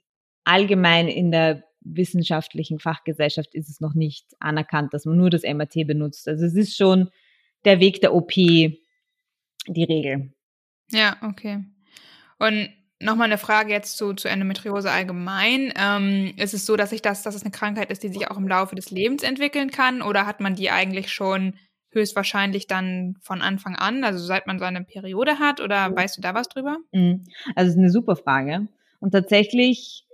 [0.45, 5.87] Allgemein in der wissenschaftlichen Fachgesellschaft ist es noch nicht anerkannt, dass man nur das MRT
[5.87, 6.29] benutzt.
[6.29, 7.11] Also es ist schon
[7.65, 8.81] der Weg der OP die
[9.69, 10.33] Regel.
[10.91, 11.65] Ja, okay.
[12.39, 15.73] Und nochmal eine Frage jetzt zu, zu Endometriose allgemein.
[15.77, 18.37] Ähm, ist es so, dass sich das, dass es eine Krankheit ist, die sich auch
[18.37, 21.55] im Laufe des Lebens entwickeln kann, oder hat man die eigentlich schon
[21.97, 25.97] höchstwahrscheinlich dann von Anfang an, also seit man seine Periode hat oder mhm.
[25.97, 26.79] weißt du da was drüber?
[26.93, 27.25] Mhm.
[27.55, 28.69] Also das ist eine super Frage.
[29.01, 30.07] Und tatsächlich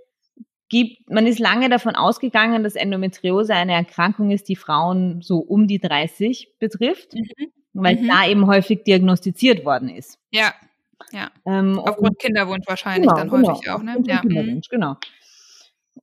[0.69, 5.67] gibt, man ist lange davon ausgegangen, dass Endometriose eine Erkrankung ist, die Frauen so um
[5.67, 7.27] die 30 betrifft, mhm.
[7.73, 8.07] weil mhm.
[8.07, 10.17] da eben häufig diagnostiziert worden ist.
[10.31, 10.53] Ja,
[11.11, 11.29] ja.
[11.45, 13.75] Ähm, Aufgrund Kinderwunsch wahrscheinlich genau, dann häufig genau.
[13.75, 13.97] auch, ne?
[14.05, 14.21] Ja.
[14.21, 14.95] Kinderwunsch, genau.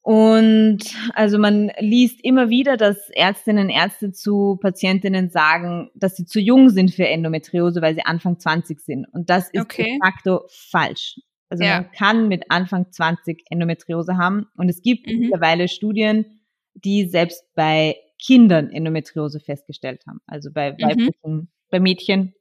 [0.02, 0.78] Und
[1.14, 6.40] also man liest immer wieder, dass Ärztinnen und Ärzte zu Patientinnen sagen, dass sie zu
[6.40, 9.06] jung sind für Endometriose, weil sie Anfang 20 sind.
[9.12, 9.84] Und das ist okay.
[9.84, 11.16] de facto falsch.
[11.48, 11.82] Also ja.
[11.82, 14.46] man kann mit Anfang 20 Endometriose haben.
[14.56, 15.20] Und es gibt mhm.
[15.20, 16.40] mittlerweile Studien,
[16.74, 20.20] die selbst bei Kindern Endometriose festgestellt haben.
[20.26, 20.82] Also bei mhm.
[20.82, 21.48] weiblichen, mhm.
[21.70, 22.34] bei Mädchen,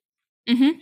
[0.48, 0.80] mhm.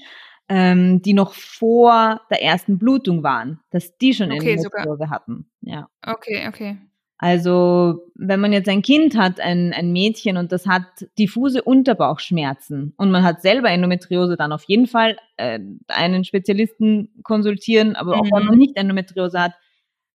[0.50, 5.50] Ähm, die noch vor der ersten Blutung waren, dass die schon okay, Endometriose hatten.
[5.62, 5.90] Ja.
[6.06, 6.78] Okay, okay.
[7.20, 10.86] Also wenn man jetzt ein Kind hat, ein, ein Mädchen und das hat
[11.18, 17.96] diffuse Unterbauchschmerzen und man hat selber Endometriose, dann auf jeden Fall äh, einen Spezialisten konsultieren,
[17.96, 18.60] aber auch wenn man mhm.
[18.60, 19.54] nicht Endometriose hat,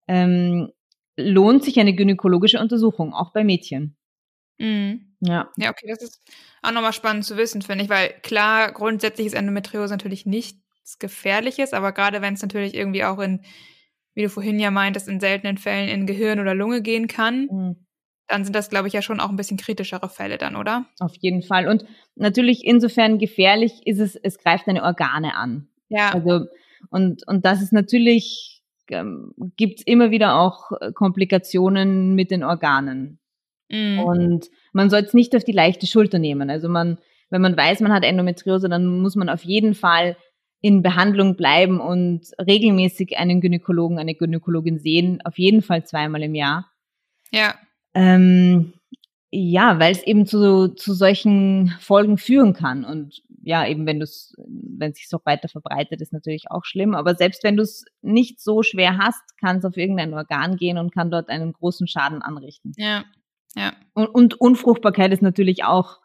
[0.07, 0.71] ähm,
[1.17, 3.97] lohnt sich eine gynäkologische Untersuchung, auch bei Mädchen.
[4.59, 5.12] Mhm.
[5.25, 5.51] Ja.
[5.57, 6.21] Ja, okay, das ist
[6.63, 11.73] auch nochmal spannend zu wissen, finde ich, weil klar, grundsätzlich ist Endometriose natürlich nichts Gefährliches,
[11.73, 13.43] aber gerade wenn es natürlich irgendwie auch in
[14.15, 17.77] wie du vorhin ja meintest, in seltenen Fällen in Gehirn oder Lunge gehen kann, mhm.
[18.29, 20.87] dann sind das, glaube ich, ja schon auch ein bisschen kritischere Fälle dann, oder?
[20.99, 21.69] Auf jeden Fall.
[21.69, 25.69] Und natürlich insofern gefährlich ist es, es greift deine Organe an.
[25.89, 26.11] Ja.
[26.11, 26.47] Also,
[26.91, 32.45] und, und das ist natürlich, ähm, gibt es immer wieder auch äh, Komplikationen mit den
[32.45, 33.19] Organen.
[33.73, 33.99] Mhm.
[34.01, 36.51] Und man soll es nicht auf die leichte Schulter nehmen.
[36.51, 36.99] Also man,
[37.31, 40.17] wenn man weiß, man hat Endometriose, dann muss man auf jeden Fall
[40.61, 46.37] in Behandlung bleiben und regelmäßig einen Gynäkologen, eine Gynäkologin sehen, auf jeden Fall zweimal im
[46.37, 46.71] Jahr.
[47.33, 47.55] Ja.
[47.95, 48.75] Ähm,
[49.31, 52.85] ja, weil es eben zu, zu solchen Folgen führen kann.
[52.85, 56.65] Und ja, eben wenn du es, wenn es sich so weiter verbreitet, ist natürlich auch
[56.65, 56.95] schlimm.
[56.95, 60.79] Aber selbst wenn du es nicht so schwer hast, kann es auf irgendein Organ gehen
[60.79, 62.73] und kann dort einen großen Schaden anrichten.
[62.77, 63.05] Ja,
[63.55, 63.73] ja.
[63.95, 66.01] Und, und Unfruchtbarkeit ist natürlich auch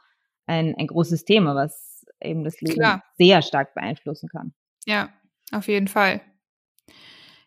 [0.45, 3.03] ein, ein großes Thema, was eben das Leben Klar.
[3.17, 4.53] sehr stark beeinflussen kann.
[4.85, 5.09] Ja,
[5.51, 6.21] auf jeden Fall.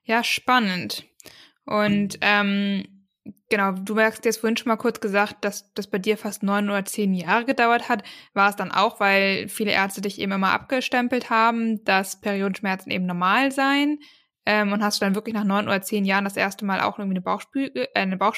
[0.04, 1.04] Ja, spannend.
[1.64, 3.06] Und ähm,
[3.48, 6.70] genau, du merkst jetzt vorhin schon mal kurz gesagt, dass das bei dir fast neun
[6.70, 8.02] oder zehn Jahre gedauert hat.
[8.34, 13.06] War es dann auch, weil viele Ärzte dich eben immer abgestempelt haben, dass Periodenschmerzen eben
[13.06, 13.98] normal seien?
[14.46, 16.98] Ähm, und hast du dann wirklich nach neun oder zehn Jahren das erste Mal auch
[16.98, 18.36] irgendwie eine, Bauchspü äh, eine Bauch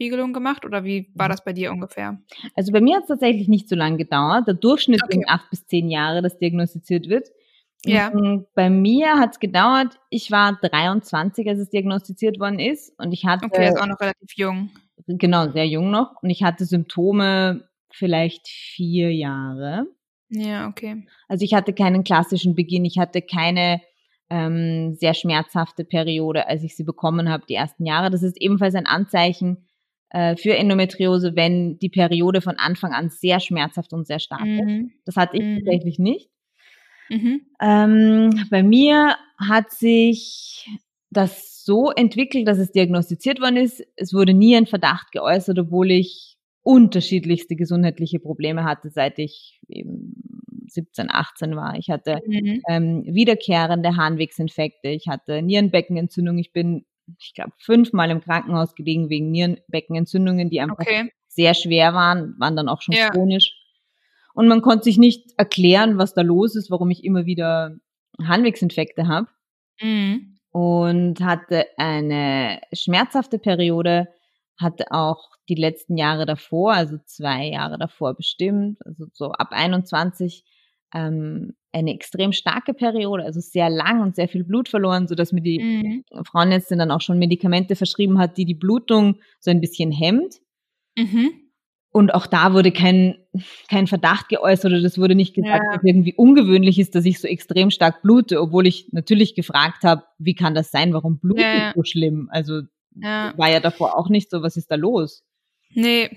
[0.00, 1.32] Spiegelung gemacht oder wie war mhm.
[1.32, 2.18] das bei dir ungefähr?
[2.54, 4.46] Also bei mir hat es tatsächlich nicht so lange gedauert.
[4.46, 5.16] Der Durchschnitt okay.
[5.16, 7.28] sind acht bis zehn Jahre, das diagnostiziert wird.
[7.84, 8.08] Ja.
[8.08, 12.98] Und bei mir hat es gedauert, ich war 23, als es diagnostiziert worden ist.
[12.98, 13.44] Und ich hatte.
[13.44, 14.70] Okay, ist auch noch relativ jung.
[15.06, 16.14] Genau, sehr jung noch.
[16.22, 19.84] Und ich hatte Symptome vielleicht vier Jahre.
[20.30, 21.04] Ja, okay.
[21.28, 23.82] Also ich hatte keinen klassischen Beginn, ich hatte keine
[24.30, 28.10] ähm, sehr schmerzhafte Periode, als ich sie bekommen habe, die ersten Jahre.
[28.10, 29.66] Das ist ebenfalls ein Anzeichen,
[30.10, 34.68] äh, für Endometriose, wenn die Periode von Anfang an sehr schmerzhaft und sehr stark mhm.
[34.68, 35.06] ist.
[35.06, 35.56] Das hatte ich mhm.
[35.56, 36.30] tatsächlich nicht.
[37.08, 37.42] Mhm.
[37.60, 40.68] Ähm, bei mir hat sich
[41.10, 43.84] das so entwickelt, dass es diagnostiziert worden ist.
[43.96, 50.14] Es wurde nie ein Verdacht geäußert, obwohl ich unterschiedlichste gesundheitliche Probleme hatte, seit ich eben
[50.68, 51.76] 17, 18 war.
[51.76, 52.60] Ich hatte mhm.
[52.68, 56.84] ähm, wiederkehrende Harnwegsinfekte, ich hatte Nierenbeckenentzündung, ich bin
[57.18, 61.12] ich glaube, fünfmal im Krankenhaus gelegen wegen Nierenbeckenentzündungen, die einfach okay.
[61.28, 63.10] sehr schwer waren, waren dann auch schon ja.
[63.10, 63.56] chronisch.
[64.34, 67.76] Und man konnte sich nicht erklären, was da los ist, warum ich immer wieder
[68.22, 69.28] Harnwegsinfekte habe.
[69.80, 70.38] Mhm.
[70.52, 74.08] Und hatte eine schmerzhafte Periode,
[74.56, 80.44] hatte auch die letzten Jahre davor, also zwei Jahre davor bestimmt, also so ab 21
[80.94, 85.32] ähm, eine extrem starke Periode, also sehr lang und sehr viel Blut verloren, so dass
[85.32, 86.24] mir die mhm.
[86.24, 90.36] Frauenärztin dann auch schon Medikamente verschrieben hat, die die Blutung so ein bisschen hemmt.
[90.96, 91.30] Mhm.
[91.92, 93.18] Und auch da wurde kein,
[93.68, 95.74] kein Verdacht geäußert oder das wurde nicht gesagt, ja.
[95.74, 100.04] dass irgendwie ungewöhnlich ist, dass ich so extrem stark blute, obwohl ich natürlich gefragt habe,
[100.18, 101.72] wie kann das sein, warum blutet ja.
[101.74, 102.28] so schlimm?
[102.30, 102.62] Also
[102.94, 103.32] ja.
[103.36, 105.24] war ja davor auch nicht so, was ist da los?
[105.74, 106.10] Nee.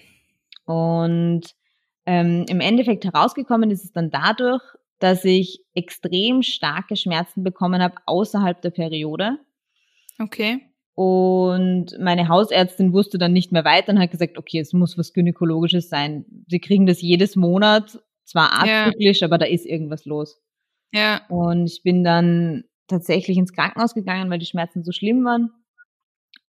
[0.65, 1.41] Und
[2.05, 4.61] ähm, im Endeffekt herausgekommen ist es dann dadurch,
[4.99, 9.37] dass ich extrem starke Schmerzen bekommen habe außerhalb der Periode.
[10.19, 10.61] Okay.
[10.95, 15.13] Und meine Hausärztin wusste dann nicht mehr weiter und hat gesagt, okay, es muss was
[15.13, 16.25] Gynäkologisches sein.
[16.47, 19.27] Sie kriegen das jedes Monat, zwar azyklisch, ja.
[19.27, 20.39] aber da ist irgendwas los.
[20.93, 21.21] Ja.
[21.29, 25.49] Und ich bin dann tatsächlich ins Krankenhaus gegangen, weil die Schmerzen so schlimm waren.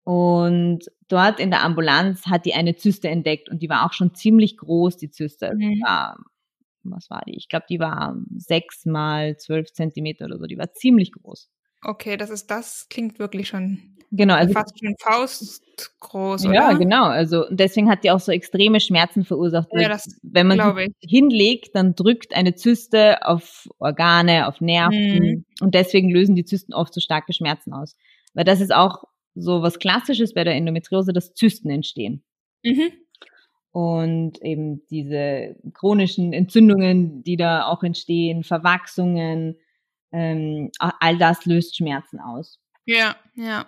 [0.03, 4.13] Und dort in der Ambulanz hat die eine Zyste entdeckt und die war auch schon
[4.13, 5.53] ziemlich groß, die Zyste.
[5.55, 5.81] Mhm.
[5.81, 6.17] War,
[6.83, 7.37] was war die?
[7.37, 10.45] Ich glaube, die war sechs mal zwölf Zentimeter oder so.
[10.45, 11.49] Die war ziemlich groß.
[11.85, 15.61] Okay, das ist, das klingt wirklich schon genau, also fast schon Faust
[15.99, 16.53] groß, oder?
[16.53, 17.05] Ja, genau.
[17.05, 19.67] Also deswegen hat die auch so extreme Schmerzen verursacht.
[19.73, 25.45] Ja, das wenn man sich hinlegt, dann drückt eine Zyste auf Organe, auf Nerven mhm.
[25.61, 27.97] und deswegen lösen die Zysten oft so starke Schmerzen aus.
[28.33, 29.03] Weil das ist auch
[29.35, 32.23] so was Klassisches bei der Endometriose, dass Zysten entstehen.
[32.63, 32.91] Mhm.
[33.71, 39.57] Und eben diese chronischen Entzündungen, die da auch entstehen, Verwachsungen,
[40.11, 42.59] ähm, all das löst Schmerzen aus.
[42.85, 43.65] Ja, ja.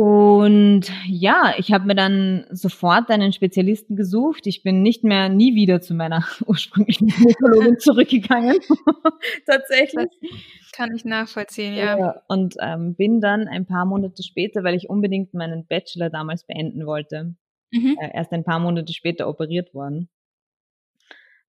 [0.00, 4.46] Und ja, ich habe mir dann sofort einen Spezialisten gesucht.
[4.46, 8.60] Ich bin nicht mehr nie wieder zu meiner ursprünglichen Gynäkologin zurückgegangen.
[9.46, 10.06] Tatsächlich.
[10.20, 11.98] Das kann ich nachvollziehen, ja.
[11.98, 16.44] ja und ähm, bin dann ein paar Monate später, weil ich unbedingt meinen Bachelor damals
[16.44, 17.34] beenden wollte,
[17.72, 17.96] mhm.
[18.00, 20.08] äh, erst ein paar Monate später operiert worden.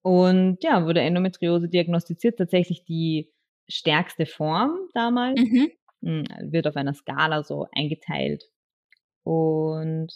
[0.04, 3.30] Und ja, wurde Endometriose diagnostiziert, tatsächlich die
[3.68, 5.38] stärkste Form damals.
[5.38, 5.70] Mhm.
[6.08, 8.46] Hm, wird auf einer Skala so eingeteilt.
[9.24, 10.08] Und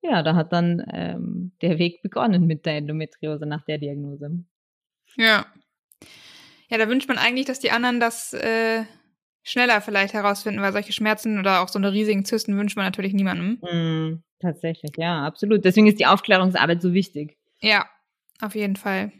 [0.00, 4.44] ja, da hat dann ähm, der Weg begonnen mit der Endometriose nach der Diagnose.
[5.16, 5.46] Ja.
[6.68, 8.84] Ja, da wünscht man eigentlich, dass die anderen das äh,
[9.42, 13.12] schneller vielleicht herausfinden, weil solche Schmerzen oder auch so eine riesigen Zysten wünscht man natürlich
[13.12, 13.58] niemandem.
[13.60, 15.64] Mm, tatsächlich, ja, absolut.
[15.64, 17.36] Deswegen ist die Aufklärungsarbeit so wichtig.
[17.60, 17.90] Ja,
[18.40, 19.10] auf jeden Fall.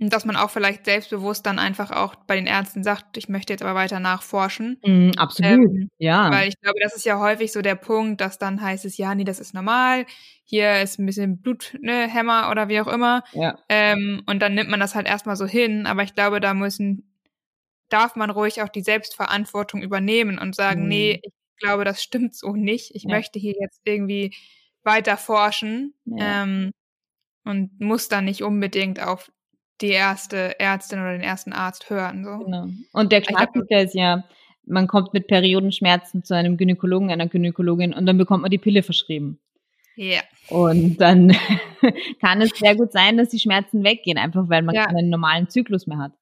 [0.00, 3.52] Und dass man auch vielleicht selbstbewusst dann einfach auch bei den Ärzten sagt, ich möchte
[3.52, 4.80] jetzt aber weiter nachforschen.
[4.82, 6.30] Mm, absolut, ähm, ja.
[6.30, 9.14] Weil ich glaube, das ist ja häufig so der Punkt, dass dann heißt es, ja,
[9.14, 10.06] nee, das ist normal,
[10.44, 13.24] hier ist ein bisschen Bluthämmer ne, oder wie auch immer.
[13.32, 13.58] Ja.
[13.68, 15.86] Ähm, und dann nimmt man das halt erstmal so hin.
[15.86, 17.14] Aber ich glaube, da müssen,
[17.90, 20.88] darf man ruhig auch die Selbstverantwortung übernehmen und sagen, mm.
[20.88, 22.94] nee, ich glaube, das stimmt so nicht.
[22.94, 23.10] Ich ja.
[23.10, 24.34] möchte hier jetzt irgendwie
[24.82, 25.92] weiter forschen.
[26.06, 26.44] Ja.
[26.44, 26.72] Ähm,
[27.44, 29.30] und muss dann nicht unbedingt auf
[29.80, 32.24] die erste Ärztin oder den ersten Arzt hören.
[32.24, 32.44] So.
[32.44, 32.68] Genau.
[32.92, 34.24] Und der Klassiker ist ja,
[34.66, 38.82] man kommt mit Periodenschmerzen zu einem Gynäkologen, einer Gynäkologin und dann bekommt man die Pille
[38.82, 39.40] verschrieben.
[39.96, 40.20] Ja.
[40.48, 41.36] Und dann
[42.20, 44.86] kann es sehr gut sein, dass die Schmerzen weggehen, einfach weil man ja.
[44.86, 46.12] keinen normalen Zyklus mehr hat.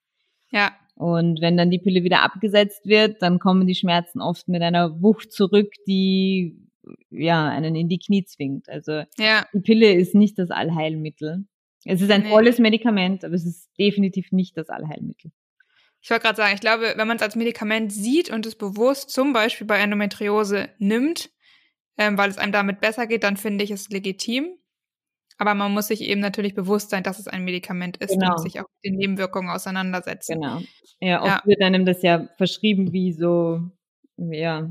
[0.50, 0.72] Ja.
[0.94, 5.00] Und wenn dann die Pille wieder abgesetzt wird, dann kommen die Schmerzen oft mit einer
[5.00, 6.68] Wucht zurück, die
[7.10, 8.68] ja einen in die Knie zwingt.
[8.68, 9.46] Also ja.
[9.52, 11.44] die Pille ist nicht das Allheilmittel.
[11.84, 12.30] Es ist ein nee.
[12.30, 15.30] tolles Medikament, aber es ist definitiv nicht das Allheilmittel.
[16.00, 19.10] Ich wollte gerade sagen, ich glaube, wenn man es als Medikament sieht und es bewusst
[19.10, 21.30] zum Beispiel bei Endometriose nimmt,
[21.96, 24.54] ähm, weil es einem damit besser geht, dann finde ich es legitim.
[25.38, 28.32] Aber man muss sich eben natürlich bewusst sein, dass es ein Medikament ist genau.
[28.32, 30.40] und sich auch mit den Nebenwirkungen auseinandersetzen.
[30.40, 30.60] Genau.
[31.00, 31.42] Ja, oft ja.
[31.44, 33.62] wird einem das ja verschrieben wie so
[34.18, 34.68] ja.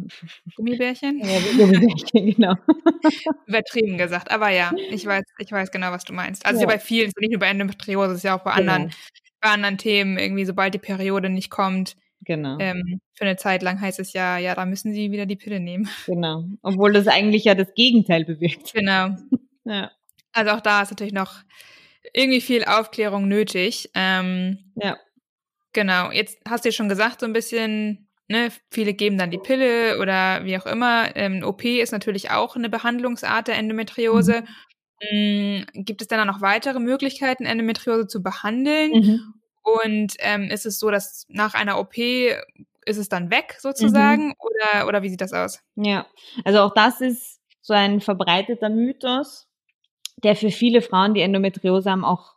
[0.56, 1.20] Gummibärchen?
[1.20, 2.56] Ja, Gummibärchen, genau.
[3.48, 6.46] Übertrieben gesagt, aber ja, ich weiß, ich weiß genau, was du meinst.
[6.46, 6.68] Also ja.
[6.68, 8.74] bei vielen, nicht nur bei Endometriose, ist ja auch bei genau.
[8.74, 8.94] anderen,
[9.42, 12.58] bei anderen Themen, irgendwie, sobald die Periode nicht kommt, Genau.
[12.60, 15.60] Ähm, für eine Zeit lang heißt es ja, ja, da müssen sie wieder die Pille
[15.60, 15.90] nehmen.
[16.08, 16.46] Genau.
[16.62, 18.74] Obwohl das eigentlich ja das Gegenteil bewirkt.
[18.74, 19.16] Genau.
[19.66, 19.92] ja.
[20.34, 21.36] Also auch da ist natürlich noch
[22.14, 23.92] irgendwie viel Aufklärung nötig.
[23.94, 24.98] Ähm, ja.
[25.74, 26.12] Genau.
[26.12, 30.00] Jetzt hast du ja schon gesagt, so ein bisschen ne, viele geben dann die Pille
[30.00, 31.16] oder wie auch immer.
[31.16, 34.42] Ähm, OP ist natürlich auch eine Behandlungsart der Endometriose.
[34.42, 34.48] Mhm.
[35.02, 35.66] Mhm.
[35.74, 38.92] Gibt es dann noch weitere Möglichkeiten, Endometriose zu behandeln?
[38.92, 39.34] Mhm.
[39.62, 44.28] Und ähm, ist es so, dass nach einer OP ist es dann weg sozusagen?
[44.28, 44.34] Mhm.
[44.40, 45.62] Oder, oder wie sieht das aus?
[45.76, 46.08] Ja,
[46.46, 49.48] also auch das ist so ein verbreiteter Mythos,
[50.24, 52.34] der für viele Frauen, die Endometriose haben, auch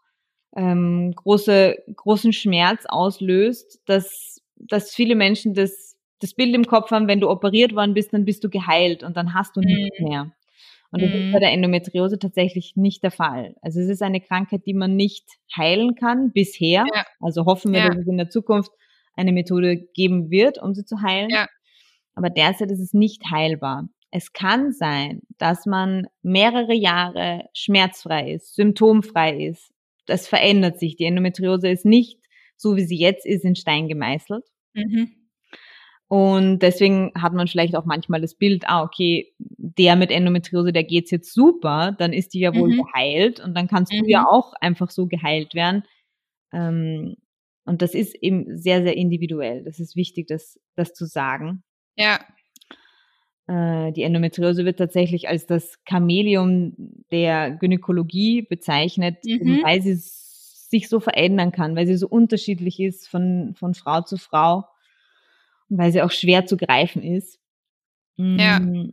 [0.56, 4.29] ähm, große, großen Schmerz auslöst, dass
[4.68, 8.24] dass viele Menschen das, das Bild im Kopf haben, wenn du operiert worden bist, dann
[8.24, 10.08] bist du geheilt und dann hast du nichts mhm.
[10.08, 10.32] mehr.
[10.92, 11.26] Und das mhm.
[11.26, 13.54] ist bei der Endometriose tatsächlich nicht der Fall.
[13.62, 15.24] Also es ist eine Krankheit, die man nicht
[15.56, 16.84] heilen kann bisher.
[16.92, 17.04] Ja.
[17.20, 17.88] Also hoffen wir, ja.
[17.88, 18.72] dass es in der Zukunft
[19.14, 21.30] eine Methode geben wird, um sie zu heilen.
[21.30, 21.46] Ja.
[22.14, 23.88] Aber derzeit ist es nicht heilbar.
[24.10, 29.72] Es kann sein, dass man mehrere Jahre schmerzfrei ist, symptomfrei ist.
[30.06, 30.96] Das verändert sich.
[30.96, 32.19] Die Endometriose ist nicht
[32.60, 34.44] so wie sie jetzt ist, in Stein gemeißelt.
[34.74, 35.10] Mhm.
[36.08, 40.82] Und deswegen hat man vielleicht auch manchmal das Bild, ah, okay, der mit Endometriose, der
[40.82, 42.82] geht's jetzt super, dann ist die ja wohl mhm.
[42.82, 44.02] geheilt und dann kannst mhm.
[44.02, 44.26] du ja mhm.
[44.26, 45.84] auch einfach so geheilt werden.
[46.52, 47.14] Ähm,
[47.64, 49.62] und das ist eben sehr, sehr individuell.
[49.62, 51.62] Das ist wichtig, das, das zu sagen.
[51.96, 52.18] Ja.
[53.46, 59.60] Äh, die Endometriose wird tatsächlich als das Chamäleon der Gynäkologie bezeichnet, mhm.
[59.62, 59.94] weil sie
[60.70, 64.64] sich so verändern kann, weil sie so unterschiedlich ist von, von Frau zu Frau
[65.68, 67.40] und weil sie auch schwer zu greifen ist.
[68.16, 68.60] Ja.
[68.60, 68.92] Mm,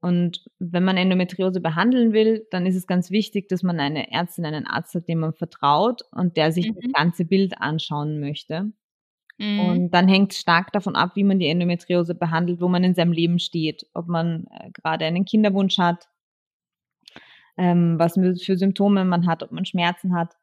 [0.00, 4.44] und wenn man Endometriose behandeln will, dann ist es ganz wichtig, dass man eine Ärztin,
[4.44, 6.74] einen Arzt hat, dem man vertraut und der sich mhm.
[6.74, 8.72] das ganze Bild anschauen möchte.
[9.38, 9.60] Mhm.
[9.60, 12.94] Und dann hängt es stark davon ab, wie man die Endometriose behandelt, wo man in
[12.94, 13.86] seinem Leben steht.
[13.94, 16.08] Ob man äh, gerade einen Kinderwunsch hat,
[17.56, 20.34] ähm, was für Symptome man hat, ob man Schmerzen hat.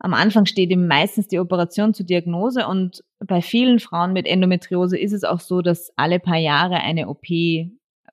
[0.00, 4.96] Am Anfang steht eben meistens die Operation zur Diagnose und bei vielen Frauen mit Endometriose
[4.96, 7.26] ist es auch so, dass alle paar Jahre eine OP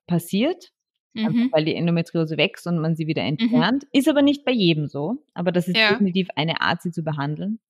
[0.06, 0.72] passiert,
[1.14, 1.48] mhm.
[1.52, 3.28] weil die Endometriose wächst und man sie wieder mhm.
[3.28, 3.84] entfernt.
[3.84, 3.88] Mhm.
[3.92, 5.90] Ist aber nicht bei jedem so, aber das ist ja.
[5.90, 7.60] definitiv eine Art, sie zu behandeln.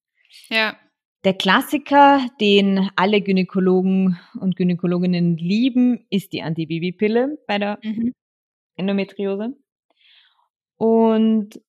[0.49, 0.75] Ja.
[1.23, 8.13] Der Klassiker, den alle Gynäkologen und Gynäkologinnen lieben, ist die Antibabypille bei der mhm.
[8.77, 9.55] Endometriose.
[10.77, 11.59] Und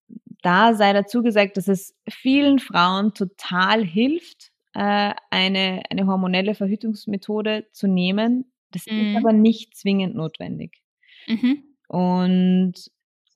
[0.43, 7.67] da sei dazu gesagt, dass es vielen Frauen total hilft, äh, eine, eine hormonelle Verhütungsmethode
[7.73, 8.53] zu nehmen.
[8.71, 9.01] Das mhm.
[9.01, 10.83] ist aber nicht zwingend notwendig.
[11.27, 11.65] Mhm.
[11.89, 12.75] Und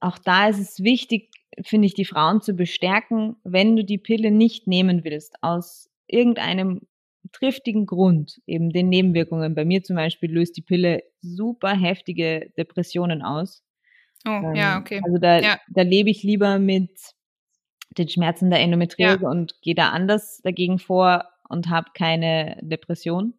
[0.01, 1.31] auch da ist es wichtig,
[1.63, 6.81] finde ich, die Frauen zu bestärken, wenn du die Pille nicht nehmen willst, aus irgendeinem
[7.31, 9.55] triftigen Grund, eben den Nebenwirkungen.
[9.55, 13.63] Bei mir zum Beispiel löst die Pille super heftige Depressionen aus.
[14.27, 15.01] Oh, ähm, ja, okay.
[15.05, 15.59] Also da, ja.
[15.69, 16.91] da lebe ich lieber mit
[17.91, 19.29] den Schmerzen der Endometriose ja.
[19.29, 23.35] und gehe da anders dagegen vor und habe keine Depression.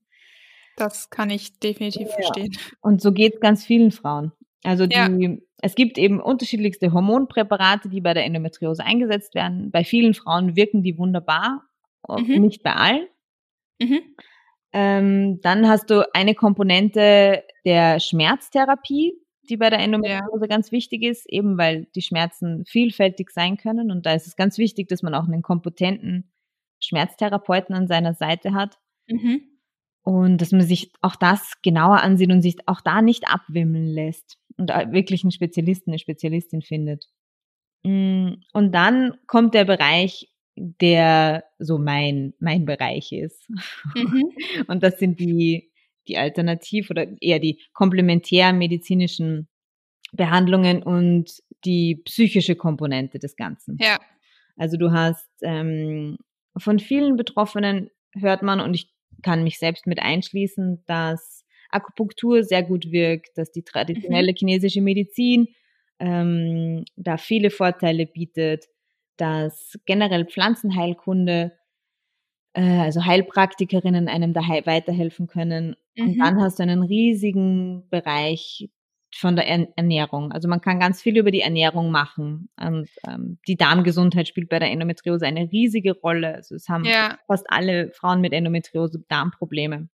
[0.76, 2.13] Das kann ich definitiv ja.
[2.13, 2.56] verstehen.
[2.82, 4.32] Und so geht es ganz vielen Frauen.
[4.63, 9.72] Also die, es gibt eben unterschiedlichste Hormonpräparate, die bei der Endometriose eingesetzt werden.
[9.72, 11.63] Bei vielen Frauen wirken die wunderbar,
[12.08, 12.41] mhm.
[12.41, 13.08] nicht bei allen.
[13.80, 14.02] Mhm.
[14.72, 19.13] Ähm, dann hast du eine Komponente der Schmerztherapie,
[19.49, 20.47] die bei der Endometriose ja.
[20.47, 23.91] ganz wichtig ist, eben weil die Schmerzen vielfältig sein können.
[23.91, 26.32] Und da ist es ganz wichtig, dass man auch einen kompetenten
[26.79, 28.77] Schmerztherapeuten an seiner Seite hat.
[29.08, 29.41] Mhm.
[30.03, 34.38] Und dass man sich auch das genauer ansieht und sich auch da nicht abwimmeln lässt
[34.58, 37.08] und wirklich einen Spezialisten, eine Spezialistin findet.
[37.84, 43.49] Mm, und dann kommt der Bereich, der so mein, mein Bereich ist.
[43.95, 44.32] Mhm.
[44.67, 45.72] Und das sind die
[46.08, 49.48] die Alternativ- oder eher die komplementärmedizinischen
[50.12, 53.78] Behandlungen und die psychische Komponente des Ganzen.
[53.82, 54.00] Ja.
[54.58, 56.18] Also du hast ähm,
[56.58, 58.92] von vielen Betroffenen hört man, und ich
[59.24, 64.36] kann mich selbst mit einschließen, dass Akupunktur sehr gut wirkt, dass die traditionelle mhm.
[64.36, 65.48] chinesische Medizin
[66.00, 68.66] ähm, da viele Vorteile bietet,
[69.18, 71.54] dass generell Pflanzenheilkunde
[72.54, 75.76] äh, also Heilpraktikerinnen einem da weiterhelfen können.
[75.95, 76.03] Mhm.
[76.03, 78.69] Und dann hast du einen riesigen Bereich
[79.15, 80.32] von der Ernährung.
[80.32, 82.49] Also man kann ganz viel über die Ernährung machen.
[82.60, 86.36] Und ähm, die Darmgesundheit spielt bei der Endometriose eine riesige Rolle.
[86.36, 87.17] Also es haben ja.
[87.27, 89.89] fast alle Frauen mit Endometriose Darmprobleme.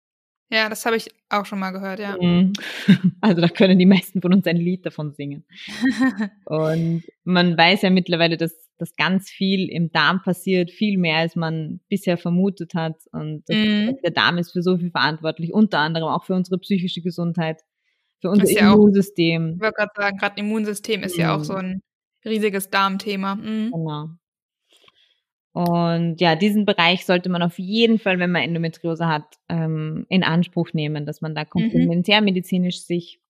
[0.51, 2.17] Ja, das habe ich auch schon mal gehört, ja.
[2.21, 2.53] Mhm.
[3.21, 5.45] Also da können die meisten von uns ein Lied davon singen.
[6.45, 11.37] und man weiß ja mittlerweile, dass, dass ganz viel im Darm passiert, viel mehr als
[11.37, 12.97] man bisher vermutet hat.
[13.13, 14.01] Und mm.
[14.03, 17.63] der Darm ist für so viel verantwortlich, unter anderem auch für unsere psychische Gesundheit,
[18.21, 19.43] für unser ja Immunsystem.
[19.43, 21.21] Auch, ich wollte gerade sagen, gerade Immunsystem ist mm.
[21.21, 21.45] ja auch mhm.
[21.45, 21.83] so ein
[22.25, 23.37] riesiges Darmthema.
[23.37, 23.71] Mhm.
[23.73, 24.09] Genau.
[25.53, 30.25] Und ja, diesen Bereich sollte man auf jeden Fall, wenn man Endometriose hat, ähm, in
[30.25, 31.49] Anspruch nehmen, dass man da mhm.
[31.49, 33.21] komplementärmedizinisch sich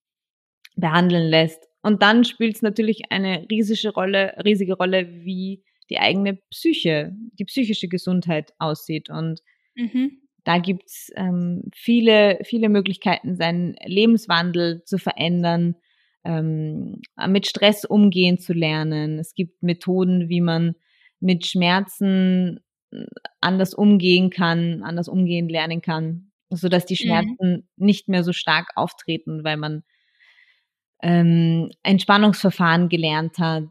[0.74, 1.68] behandeln lässt.
[1.85, 7.44] Und dann spielt es natürlich eine riesige Rolle, riesige Rolle, wie die eigene Psyche, die
[7.44, 9.11] psychische Gesundheit aussieht.
[9.11, 9.40] Und
[9.75, 10.23] mhm.
[10.44, 15.77] da gibt's ähm, viele, viele Möglichkeiten, seinen Lebenswandel zu verändern,
[16.25, 19.18] ähm, mit Stress umgehen zu lernen.
[19.18, 20.77] Es gibt Methoden, wie man
[21.20, 22.61] mit Schmerzen
[22.92, 23.05] äh,
[23.42, 27.09] anders umgehen kann, anders umgehen lernen kann, so dass die mhm.
[27.09, 27.64] Schmerzen mhm.
[27.77, 29.83] nicht mehr so stark auftreten, weil man
[31.05, 33.69] ähm, Entspannungsverfahren gelernt hat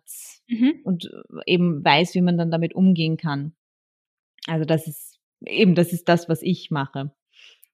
[0.47, 0.75] mhm.
[0.83, 1.09] und
[1.47, 3.53] eben weiß, wie man dann damit umgehen kann.
[4.45, 7.11] Also das ist eben, das ist das, was ich mache.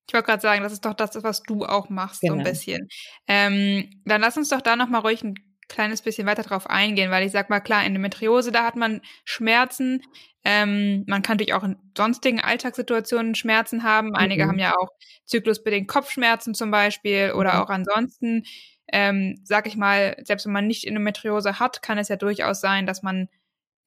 [0.07, 2.33] Ich wollte gerade sagen, das ist doch das, was du auch machst, genau.
[2.33, 2.49] so ein genau.
[2.49, 2.87] bisschen.
[3.27, 5.35] Ähm, dann lass uns doch da nochmal ruhig ein
[5.67, 10.01] kleines bisschen weiter drauf eingehen, weil ich sag mal, klar, Endometriose, da hat man Schmerzen.
[10.45, 14.15] Ähm, man kann natürlich auch in sonstigen Alltagssituationen Schmerzen haben.
[14.15, 14.49] Einige mhm.
[14.49, 14.89] haben ja auch
[15.25, 17.59] zyklusbedingt Kopfschmerzen zum Beispiel oder mhm.
[17.59, 18.45] auch ansonsten,
[18.91, 22.85] ähm, sag ich mal, selbst wenn man nicht Endometriose hat, kann es ja durchaus sein,
[22.85, 23.29] dass man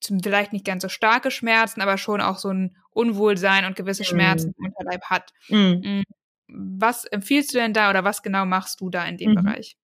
[0.00, 4.04] zum, vielleicht nicht ganz so starke Schmerzen, aber schon auch so ein Unwohlsein und gewisse
[4.04, 4.66] Schmerzen mhm.
[4.66, 5.32] im Unterleib hat.
[5.48, 5.82] Mhm.
[5.84, 6.02] Mm,
[6.48, 9.36] was empfiehlst du denn da oder was genau machst du da in dem mhm.
[9.36, 9.76] Bereich?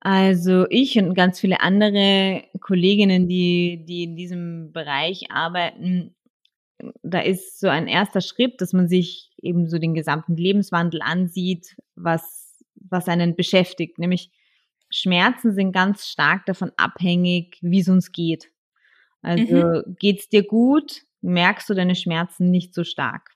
[0.00, 6.14] Also ich und ganz viele andere Kolleginnen, die, die in diesem Bereich arbeiten,
[7.02, 11.76] da ist so ein erster Schritt, dass man sich eben so den gesamten Lebenswandel ansieht,
[11.94, 12.45] was,
[12.90, 13.98] was einen beschäftigt.
[13.98, 14.30] Nämlich
[14.90, 18.50] Schmerzen sind ganz stark davon abhängig, wie es uns geht.
[19.22, 19.96] Also mhm.
[19.98, 23.35] geht's dir gut, merkst du deine Schmerzen nicht so stark.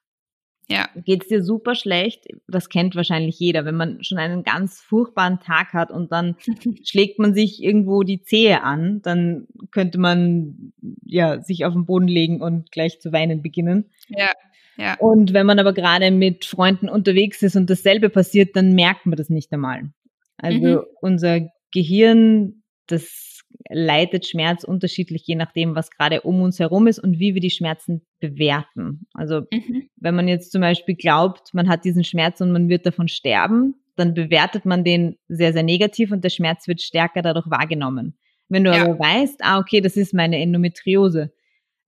[0.71, 0.89] Ja.
[1.05, 2.29] Geht's dir super schlecht?
[2.47, 6.37] Das kennt wahrscheinlich jeder, wenn man schon einen ganz furchtbaren Tag hat und dann
[6.85, 10.73] schlägt man sich irgendwo die Zehe an, dann könnte man
[11.05, 13.91] ja sich auf den Boden legen und gleich zu weinen beginnen.
[14.09, 14.31] Ja.
[14.77, 14.95] Ja.
[14.99, 19.17] Und wenn man aber gerade mit Freunden unterwegs ist und dasselbe passiert, dann merkt man
[19.17, 19.91] das nicht einmal.
[20.37, 20.85] Also mhm.
[21.03, 21.41] unser
[21.73, 27.35] Gehirn, das leitet Schmerz unterschiedlich, je nachdem, was gerade um uns herum ist und wie
[27.35, 29.07] wir die Schmerzen bewerten.
[29.15, 29.89] Also mhm.
[29.97, 33.75] wenn man jetzt zum Beispiel glaubt, man hat diesen Schmerz und man wird davon sterben,
[33.97, 38.17] dann bewertet man den sehr, sehr negativ und der Schmerz wird stärker dadurch wahrgenommen.
[38.49, 38.83] Wenn du ja.
[38.83, 41.33] aber weißt, ah, okay, das ist meine Endometriose,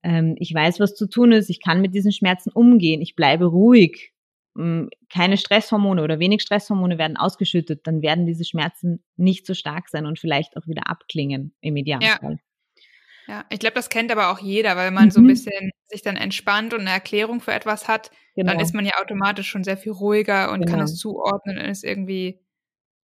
[0.03, 3.45] ähm, ich weiß, was zu tun ist, ich kann mit diesen Schmerzen umgehen, ich bleibe
[3.45, 4.12] ruhig,
[4.55, 10.05] keine Stresshormone oder wenig Stresshormone werden ausgeschüttet, dann werden diese Schmerzen nicht so stark sein
[10.05, 12.33] und vielleicht auch wieder abklingen im Idealfall.
[12.33, 12.37] Ja.
[13.27, 15.11] Ja, ich glaube, das kennt aber auch jeder, weil man mhm.
[15.11, 15.29] so ein mhm.
[15.29, 18.51] bisschen sich dann entspannt und eine Erklärung für etwas hat, genau.
[18.51, 20.71] dann ist man ja automatisch schon sehr viel ruhiger und genau.
[20.71, 22.41] kann es zuordnen und ist irgendwie,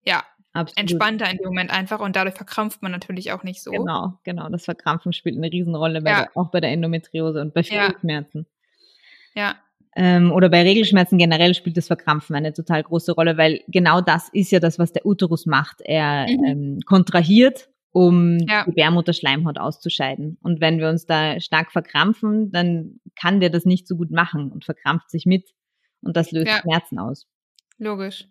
[0.03, 0.23] ja,
[0.53, 0.79] Absolut.
[0.79, 3.69] entspannter in dem Moment einfach und dadurch verkrampft man natürlich auch nicht so.
[3.69, 4.49] Genau, genau.
[4.49, 6.21] Das Verkrampfen spielt eine Riesenrolle, bei ja.
[6.21, 7.99] der, auch bei der Endometriose und bei vielen ja.
[7.99, 8.47] Schmerzen.
[9.35, 9.55] Ja,
[9.99, 14.29] ähm, oder bei Regelschmerzen generell spielt das Verkrampfen eine total große Rolle, weil genau das
[14.31, 15.81] ist ja das, was der Uterus macht.
[15.83, 16.45] Er mhm.
[16.45, 18.61] ähm, kontrahiert, um ja.
[18.61, 20.37] die Gebärmutterschleimhaut auszuscheiden.
[20.43, 24.51] Und wenn wir uns da stark verkrampfen, dann kann der das nicht so gut machen
[24.51, 25.49] und verkrampft sich mit.
[26.01, 26.59] Und das löst ja.
[26.61, 27.25] Schmerzen aus.
[27.79, 28.25] Logisch.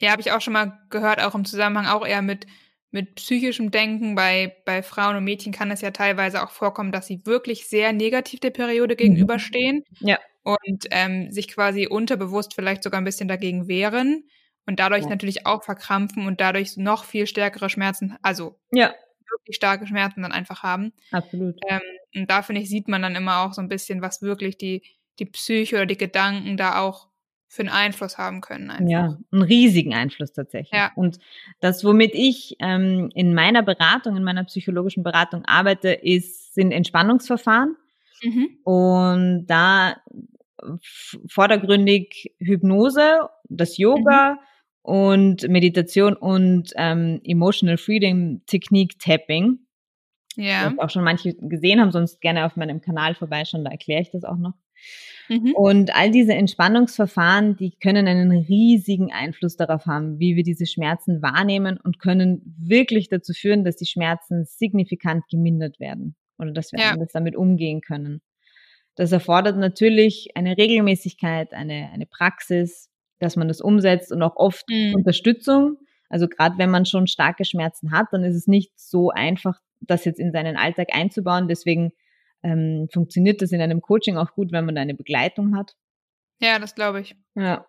[0.00, 2.46] Ja, habe ich auch schon mal gehört, auch im Zusammenhang auch eher mit
[2.94, 4.14] mit psychischem Denken.
[4.14, 7.94] Bei, bei Frauen und Mädchen kann es ja teilweise auch vorkommen, dass sie wirklich sehr
[7.94, 8.98] negativ der Periode mhm.
[8.98, 9.82] gegenüberstehen.
[10.00, 14.24] Ja und ähm, sich quasi unterbewusst vielleicht sogar ein bisschen dagegen wehren
[14.66, 15.10] und dadurch ja.
[15.10, 18.94] natürlich auch verkrampfen und dadurch noch viel stärkere Schmerzen, also ja.
[19.30, 20.92] wirklich starke Schmerzen dann einfach haben.
[21.10, 21.56] Absolut.
[21.68, 21.80] Ähm,
[22.14, 24.82] und da finde ich, sieht man dann immer auch so ein bisschen, was wirklich die,
[25.18, 27.08] die Psyche oder die Gedanken da auch
[27.52, 28.70] für einen Einfluss haben können.
[28.70, 28.90] Einfach.
[28.90, 30.72] Ja, einen riesigen Einfluss tatsächlich.
[30.72, 30.90] Ja.
[30.94, 31.18] Und
[31.60, 37.76] das, womit ich ähm, in meiner Beratung, in meiner psychologischen Beratung arbeite, ist, sind Entspannungsverfahren.
[38.22, 38.48] Mhm.
[38.64, 39.96] Und da
[41.28, 44.38] vordergründig Hypnose, das Yoga mhm.
[44.82, 49.58] und Meditation und ähm, Emotional Freedom Technique Tapping.
[50.36, 50.70] Ja.
[50.70, 54.10] Das auch schon manche gesehen haben, sonst gerne auf meinem Kanal vorbeischauen, da erkläre ich
[54.10, 54.54] das auch noch.
[55.28, 55.52] Mhm.
[55.54, 61.22] Und all diese Entspannungsverfahren, die können einen riesigen Einfluss darauf haben, wie wir diese Schmerzen
[61.22, 66.80] wahrnehmen und können wirklich dazu führen, dass die Schmerzen signifikant gemindert werden oder dass wir
[66.80, 66.90] ja.
[66.90, 68.20] anders damit umgehen können.
[68.94, 74.68] Das erfordert natürlich eine Regelmäßigkeit, eine, eine Praxis, dass man das umsetzt und auch oft
[74.68, 74.94] mhm.
[74.94, 75.78] Unterstützung.
[76.08, 80.04] Also gerade wenn man schon starke Schmerzen hat, dann ist es nicht so einfach, das
[80.04, 81.48] jetzt in seinen Alltag einzubauen.
[81.48, 81.92] Deswegen
[82.42, 85.74] ähm, funktioniert das in einem Coaching auch gut, wenn man da eine Begleitung hat.
[86.40, 87.16] Ja, das glaube ich.
[87.34, 87.64] Ja.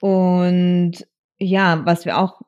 [0.00, 1.06] Und
[1.38, 2.40] ja, was wir auch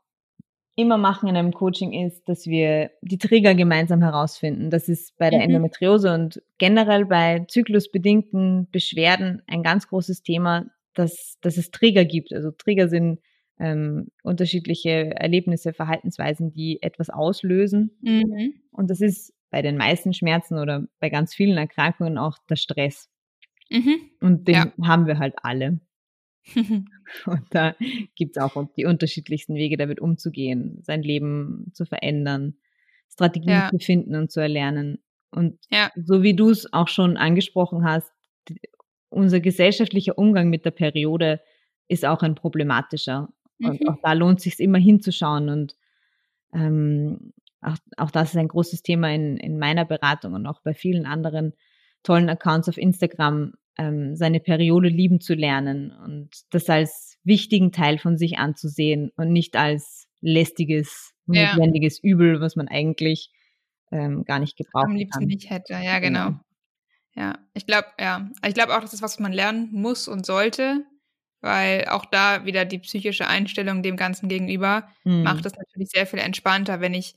[0.77, 4.71] immer machen in einem Coaching ist, dass wir die Trigger gemeinsam herausfinden.
[4.71, 5.47] Das ist bei der mhm.
[5.47, 12.33] Endometriose und generell bei zyklusbedingten Beschwerden ein ganz großes Thema, dass, dass es Trigger gibt.
[12.33, 13.21] Also Trigger sind
[13.61, 17.97] ähm, unterschiedliche Erlebnisse, Verhaltensweisen, die etwas auslösen.
[18.01, 18.55] Mhm.
[18.73, 23.09] Und das ist bei den meisten Schmerzen oder bei ganz vielen Erkrankungen auch der Stress.
[23.71, 24.01] Mhm.
[24.21, 24.73] Und den ja.
[24.83, 25.79] haben wir halt alle.
[27.27, 27.75] Und da
[28.15, 32.55] gibt es auch die unterschiedlichsten Wege, damit umzugehen, sein Leben zu verändern,
[33.11, 33.71] Strategien ja.
[33.71, 34.99] zu finden und zu erlernen.
[35.31, 35.91] Und ja.
[35.97, 38.13] so wie du es auch schon angesprochen hast,
[39.09, 41.41] unser gesellschaftlicher Umgang mit der Periode
[41.89, 43.29] ist auch ein problematischer.
[43.59, 43.69] Mhm.
[43.69, 45.49] Und auch da lohnt es sich immer hinzuschauen.
[45.49, 45.77] Und
[46.53, 50.75] ähm, auch, auch das ist ein großes Thema in, in meiner Beratung und auch bei
[50.75, 51.55] vielen anderen
[52.03, 57.99] tollen Accounts auf Instagram, ähm, seine Periode lieben zu lernen und das als wichtigen Teil
[57.99, 62.11] von sich anzusehen und nicht als lästiges, notwendiges ja.
[62.11, 63.31] Übel, was man eigentlich
[63.91, 65.29] ähm, gar nicht gebraucht Am liebsten kann.
[65.29, 66.27] nicht hätte, ja, genau.
[66.27, 66.41] genau.
[67.17, 68.29] Ja, ich glaube, ja.
[68.47, 70.85] Ich glaube auch, das ist was, was man lernen muss und sollte,
[71.41, 75.23] weil auch da wieder die psychische Einstellung dem Ganzen gegenüber mhm.
[75.23, 77.15] macht es natürlich sehr viel entspannter, wenn ich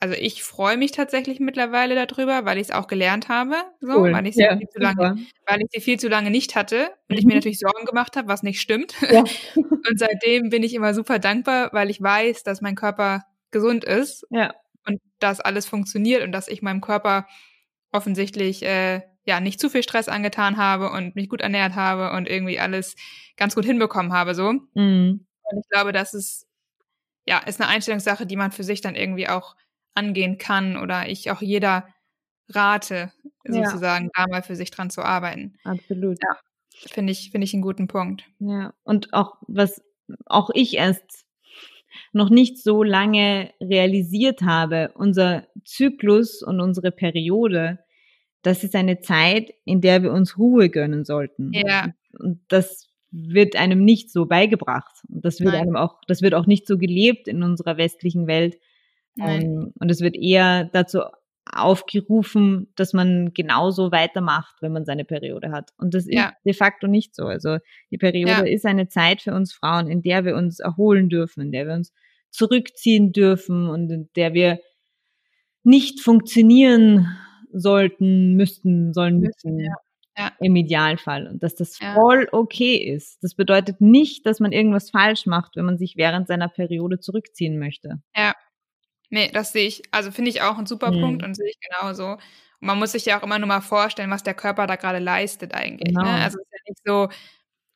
[0.00, 4.12] also ich freue mich tatsächlich mittlerweile darüber, weil ich es auch gelernt habe, so, cool.
[4.12, 6.90] weil ich sie ja, viel zu lange, weil ich sie viel zu lange nicht hatte
[7.08, 7.18] und mhm.
[7.18, 7.38] ich mir mhm.
[7.38, 8.94] natürlich Sorgen gemacht habe, was nicht stimmt.
[9.10, 9.20] Ja.
[9.56, 14.26] und seitdem bin ich immer super dankbar, weil ich weiß, dass mein Körper gesund ist
[14.30, 14.52] ja.
[14.86, 17.26] und dass alles funktioniert und dass ich meinem Körper
[17.92, 22.28] offensichtlich äh, ja nicht zu viel Stress angetan habe und mich gut ernährt habe und
[22.28, 22.96] irgendwie alles
[23.36, 24.52] ganz gut hinbekommen habe so.
[24.74, 25.26] Mhm.
[25.44, 26.46] Und ich glaube, das ist
[27.26, 29.56] ja ist eine Einstellungssache, die man für sich dann irgendwie auch
[29.94, 31.86] angehen kann oder ich auch jeder
[32.48, 33.12] rate,
[33.46, 34.24] sozusagen, ja.
[34.24, 35.56] da mal für sich dran zu arbeiten.
[35.64, 36.18] Absolut.
[36.22, 36.38] Ja,
[36.90, 38.24] finde ich, finde ich einen guten Punkt.
[38.38, 39.82] Ja, und auch, was
[40.26, 41.24] auch ich erst
[42.12, 47.78] noch nicht so lange realisiert habe, unser Zyklus und unsere Periode,
[48.42, 51.52] das ist eine Zeit, in der wir uns Ruhe gönnen sollten.
[51.52, 51.94] Ja.
[52.18, 55.02] Und das wird einem nicht so beigebracht.
[55.08, 55.62] Und das wird Nein.
[55.62, 58.58] einem auch, das wird auch nicht so gelebt in unserer westlichen Welt,
[59.18, 61.00] Ähm, und es wird eher dazu
[61.52, 65.70] aufgerufen, dass man genauso weitermacht, wenn man seine Periode hat.
[65.76, 66.28] Und das ja.
[66.28, 67.26] ist de facto nicht so.
[67.26, 67.58] Also
[67.90, 68.54] die Periode ja.
[68.54, 71.74] ist eine Zeit für uns Frauen, in der wir uns erholen dürfen, in der wir
[71.74, 71.92] uns
[72.30, 74.58] zurückziehen dürfen und in der wir
[75.62, 77.06] nicht funktionieren
[77.52, 79.60] sollten, müssten, sollen müssen.
[79.60, 79.74] Ja.
[80.16, 80.30] Ja.
[80.38, 81.26] Im Idealfall.
[81.26, 81.94] Und dass das ja.
[81.94, 83.18] voll okay ist.
[83.22, 87.58] Das bedeutet nicht, dass man irgendwas falsch macht, wenn man sich während seiner Periode zurückziehen
[87.58, 88.00] möchte.
[88.14, 88.32] Ja.
[89.14, 91.00] Nee, das sehe ich, also finde ich auch ein super mhm.
[91.00, 92.14] Punkt und sehe ich genauso.
[92.14, 92.18] Und
[92.58, 95.54] man muss sich ja auch immer nur mal vorstellen, was der Körper da gerade leistet
[95.54, 95.94] eigentlich.
[95.94, 96.02] Ne?
[96.02, 96.16] Genau.
[96.16, 96.24] Ne?
[96.24, 97.08] Also es ist ja nicht so,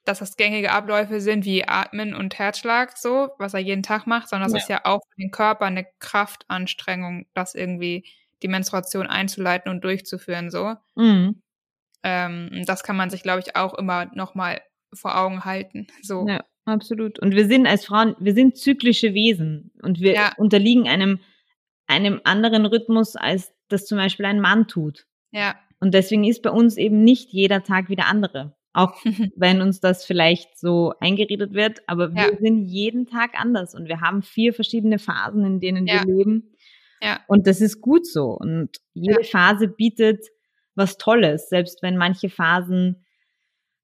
[0.04, 4.28] dass das gängige Abläufe sind wie Atmen und Herzschlag, so, was er jeden Tag macht,
[4.28, 4.58] sondern es ja.
[4.58, 8.04] ist ja auch für den Körper eine Kraftanstrengung, das irgendwie
[8.42, 10.74] die Menstruation einzuleiten und durchzuführen, so.
[10.96, 11.40] Mhm.
[12.02, 14.60] Ähm, das kann man sich, glaube ich, auch immer nochmal
[14.92, 15.86] vor Augen halten.
[16.02, 16.26] So.
[16.26, 17.18] Ja, absolut.
[17.18, 20.32] Und wir sind als Frauen, wir sind zyklische Wesen und wir ja.
[20.36, 21.20] unterliegen einem,
[21.86, 25.06] einem anderen Rhythmus, als das zum Beispiel ein Mann tut.
[25.30, 25.56] Ja.
[25.80, 28.56] Und deswegen ist bei uns eben nicht jeder Tag wieder andere.
[28.72, 28.94] Auch
[29.36, 32.30] wenn uns das vielleicht so eingeredet wird, aber ja.
[32.30, 36.04] wir sind jeden Tag anders und wir haben vier verschiedene Phasen, in denen ja.
[36.04, 36.54] wir leben.
[37.00, 37.20] Ja.
[37.28, 38.30] Und das ist gut so.
[38.30, 40.26] Und jede Phase bietet
[40.74, 41.48] was Tolles.
[41.48, 43.04] Selbst wenn manche Phasen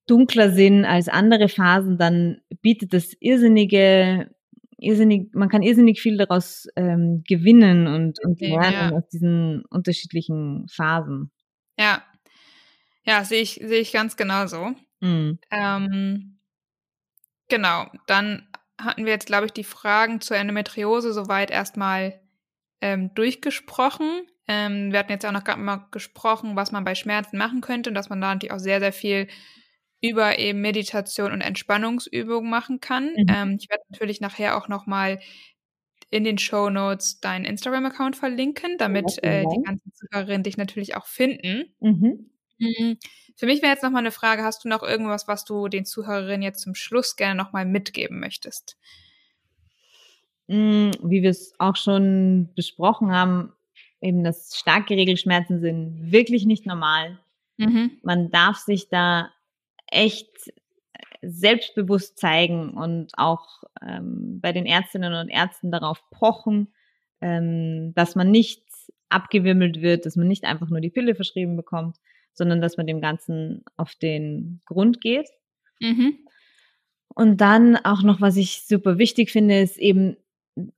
[0.06, 4.30] dunkler sind als andere Phasen, dann bietet das irrsinnige,
[4.78, 8.92] irrsinnig, man kann irrsinnig viel daraus ähm, gewinnen und, und lernen ja.
[8.92, 11.30] aus diesen unterschiedlichen Phasen.
[11.78, 12.02] Ja.
[13.06, 14.74] Ja, sehe ich, sehe ich ganz genauso.
[15.00, 15.38] Mhm.
[15.50, 16.38] Ähm,
[17.48, 17.86] genau.
[18.06, 18.48] Dann
[18.80, 22.20] hatten wir jetzt, glaube ich, die Fragen zur Endometriose soweit erstmal
[22.80, 24.26] ähm, durchgesprochen.
[24.48, 27.90] Ähm, wir hatten jetzt auch noch gerade mal gesprochen, was man bei Schmerzen machen könnte
[27.90, 29.28] und dass man da natürlich auch sehr, sehr viel
[30.04, 33.14] über eben Meditation und Entspannungsübungen machen kann.
[33.16, 33.26] Mhm.
[33.28, 35.18] Ähm, ich werde natürlich nachher auch noch mal
[36.10, 41.06] in den Show Notes deinen Instagram-Account verlinken, damit äh, die ganzen Zuhörerinnen dich natürlich auch
[41.06, 41.74] finden.
[41.80, 42.30] Mhm.
[42.58, 42.98] Mhm.
[43.34, 45.86] Für mich wäre jetzt noch mal eine Frage: Hast du noch irgendwas, was du den
[45.86, 48.76] Zuhörerinnen jetzt zum Schluss gerne noch mal mitgeben möchtest?
[50.48, 53.54] Mm, wie wir es auch schon besprochen haben,
[54.02, 57.18] eben, dass starke Regelschmerzen sind wirklich nicht normal.
[57.56, 57.92] Mhm.
[58.02, 59.30] Man darf sich da
[59.86, 60.28] echt
[61.22, 66.72] selbstbewusst zeigen und auch ähm, bei den Ärztinnen und Ärzten darauf pochen,
[67.20, 68.62] ähm, dass man nicht
[69.08, 71.98] abgewimmelt wird, dass man nicht einfach nur die Pille verschrieben bekommt,
[72.32, 75.28] sondern dass man dem Ganzen auf den Grund geht.
[75.80, 76.18] Mhm.
[77.14, 80.16] Und dann auch noch, was ich super wichtig finde, ist eben,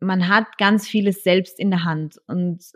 [0.01, 2.21] man hat ganz vieles selbst in der Hand.
[2.27, 2.73] Und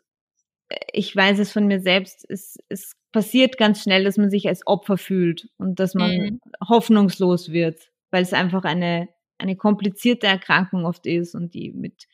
[0.93, 4.67] ich weiß es von mir selbst, es, es passiert ganz schnell, dass man sich als
[4.67, 6.41] Opfer fühlt und dass man mhm.
[6.69, 9.09] hoffnungslos wird, weil es einfach eine,
[9.39, 12.07] eine komplizierte Erkrankung oft ist und die mit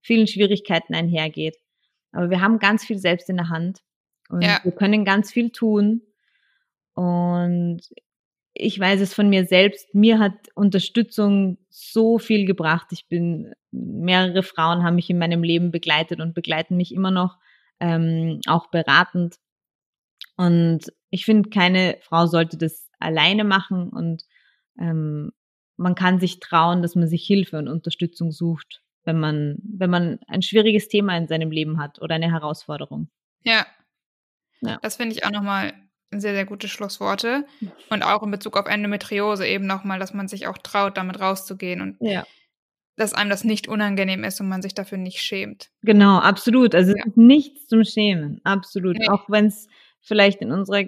[0.00, 1.56] vielen Schwierigkeiten einhergeht.
[2.12, 3.80] Aber wir haben ganz viel selbst in der Hand
[4.28, 4.60] und ja.
[4.62, 6.02] wir können ganz viel tun.
[6.94, 7.80] Und
[8.52, 12.88] ich weiß es von mir selbst, mir hat Unterstützung so viel gebracht.
[12.92, 17.38] Ich bin, mehrere Frauen haben mich in meinem Leben begleitet und begleiten mich immer noch
[17.80, 19.36] ähm, auch beratend.
[20.36, 24.24] Und ich finde, keine Frau sollte das alleine machen und
[24.78, 25.32] ähm,
[25.76, 30.18] man kann sich trauen, dass man sich Hilfe und Unterstützung sucht, wenn man, wenn man
[30.28, 33.08] ein schwieriges Thema in seinem Leben hat oder eine Herausforderung.
[33.42, 33.66] Ja.
[34.60, 34.78] ja.
[34.82, 35.74] Das finde ich auch nochmal
[36.10, 37.44] sehr, sehr gute Schlussworte.
[37.90, 41.80] Und auch in Bezug auf Endometriose eben nochmal, dass man sich auch traut, damit rauszugehen
[41.80, 42.24] und ja
[42.96, 45.70] dass einem das nicht unangenehm ist und man sich dafür nicht schämt.
[45.82, 46.74] Genau, absolut.
[46.74, 47.04] Also ja.
[47.16, 48.96] nichts zum Schämen, absolut.
[48.98, 49.08] Nee.
[49.08, 49.66] Auch wenn es
[50.04, 50.84] vielleicht in unserer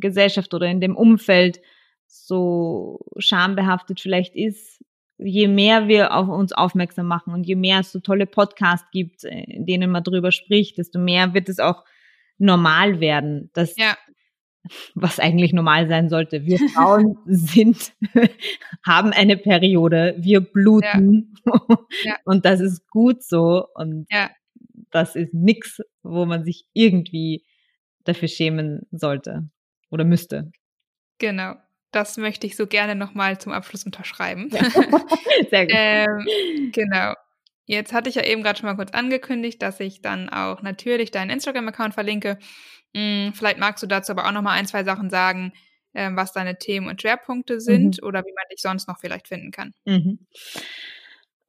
[0.00, 1.60] Gesellschaft oder in dem Umfeld
[2.06, 4.82] so schambehaftet vielleicht ist,
[5.18, 9.24] je mehr wir auf uns aufmerksam machen und je mehr es so tolle Podcasts gibt,
[9.24, 11.84] in denen man drüber spricht, desto mehr wird es auch
[12.38, 13.96] normal werden, dass ja
[14.94, 16.44] was eigentlich normal sein sollte.
[16.44, 17.92] Wir Frauen sind,
[18.86, 21.78] haben eine Periode, wir bluten ja.
[22.04, 22.16] Ja.
[22.24, 24.30] und das ist gut so und ja.
[24.90, 27.44] das ist nichts, wo man sich irgendwie
[28.08, 29.48] dafür schämen sollte
[29.90, 30.50] oder müsste.
[31.18, 31.54] Genau.
[31.90, 34.50] Das möchte ich so gerne nochmal zum Abschluss unterschreiben.
[35.50, 35.74] Sehr gut.
[35.74, 37.14] ähm, genau.
[37.64, 41.10] Jetzt hatte ich ja eben gerade schon mal kurz angekündigt, dass ich dann auch natürlich
[41.10, 42.38] deinen Instagram-Account verlinke.
[42.94, 45.52] Hm, vielleicht magst du dazu aber auch noch mal ein, zwei Sachen sagen,
[45.92, 48.06] äh, was deine Themen und Schwerpunkte sind mhm.
[48.06, 49.74] oder wie man dich sonst noch vielleicht finden kann.
[49.84, 50.26] Mhm.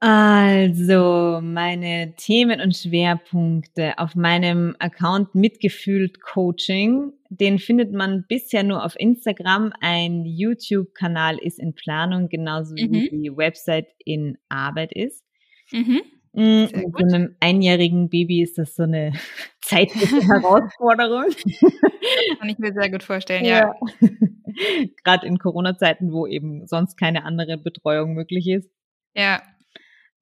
[0.01, 8.85] Also, meine Themen und Schwerpunkte auf meinem Account Mitgefühlt Coaching, den findet man bisher nur
[8.85, 9.73] auf Instagram.
[9.81, 12.91] Ein YouTube-Kanal ist in Planung, genauso mhm.
[12.91, 15.25] wie die Website in Arbeit ist.
[15.71, 16.01] Mhm.
[16.31, 19.11] Mm, mit einem einjährigen Baby ist das so eine
[19.61, 21.25] zeitliche Herausforderung.
[22.39, 23.73] Kann ich mir sehr gut vorstellen, ja.
[23.99, 24.09] ja.
[25.03, 28.69] Gerade in Corona-Zeiten, wo eben sonst keine andere Betreuung möglich ist.
[29.15, 29.41] Ja.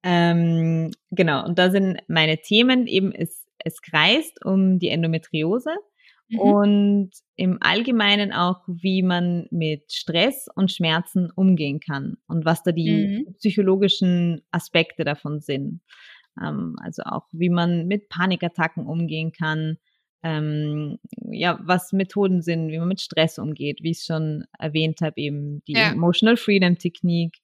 [0.02, 5.70] Ähm, genau, und da sind meine Themen eben, es, es kreist um die Endometriose
[6.28, 6.38] mhm.
[6.38, 12.72] und im Allgemeinen auch, wie man mit Stress und Schmerzen umgehen kann und was da
[12.72, 13.34] die mhm.
[13.34, 15.80] psychologischen Aspekte davon sind.
[16.40, 19.78] Ähm, also auch, wie man mit Panikattacken umgehen kann,
[20.22, 20.98] ähm,
[21.30, 25.62] ja, was Methoden sind, wie man mit Stress umgeht, wie ich schon erwähnt habe, eben
[25.66, 25.92] die ja.
[25.92, 27.38] Emotional Freedom Technik,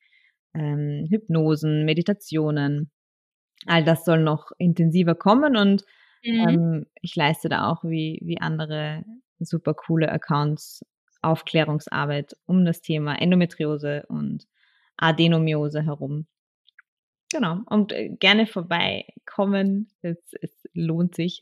[0.54, 2.90] ähm, Hypnosen, Meditationen.
[3.66, 5.84] All das soll noch intensiver kommen und
[6.24, 6.48] mhm.
[6.48, 9.04] ähm, ich leiste da auch wie, wie andere
[9.38, 10.84] super coole Accounts
[11.22, 14.46] Aufklärungsarbeit um das Thema Endometriose und
[14.96, 16.26] Adenomiose herum.
[17.32, 17.58] Genau.
[17.66, 19.90] Und äh, gerne vorbeikommen.
[20.02, 21.40] Es, es lohnt sich.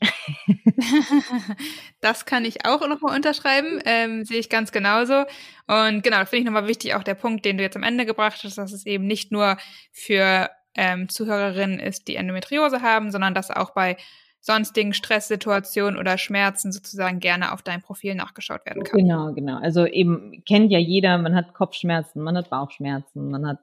[2.01, 3.81] das kann ich auch nochmal unterschreiben.
[3.85, 5.25] Ähm, sehe ich ganz genauso.
[5.67, 8.43] Und genau, finde ich nochmal wichtig, auch der Punkt, den du jetzt am Ende gebracht
[8.43, 9.57] hast, dass es eben nicht nur
[9.91, 13.97] für ähm, Zuhörerinnen ist, die Endometriose haben, sondern dass auch bei
[14.39, 18.99] sonstigen Stresssituationen oder Schmerzen sozusagen gerne auf dein Profil nachgeschaut werden kann.
[18.99, 19.57] Genau, genau.
[19.59, 23.59] Also eben kennt ja jeder, man hat Kopfschmerzen, man hat Bauchschmerzen, man hat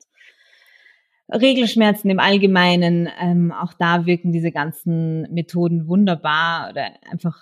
[1.32, 7.40] Regelschmerzen im Allgemeinen, ähm, auch da wirken diese ganzen Methoden wunderbar oder einfach,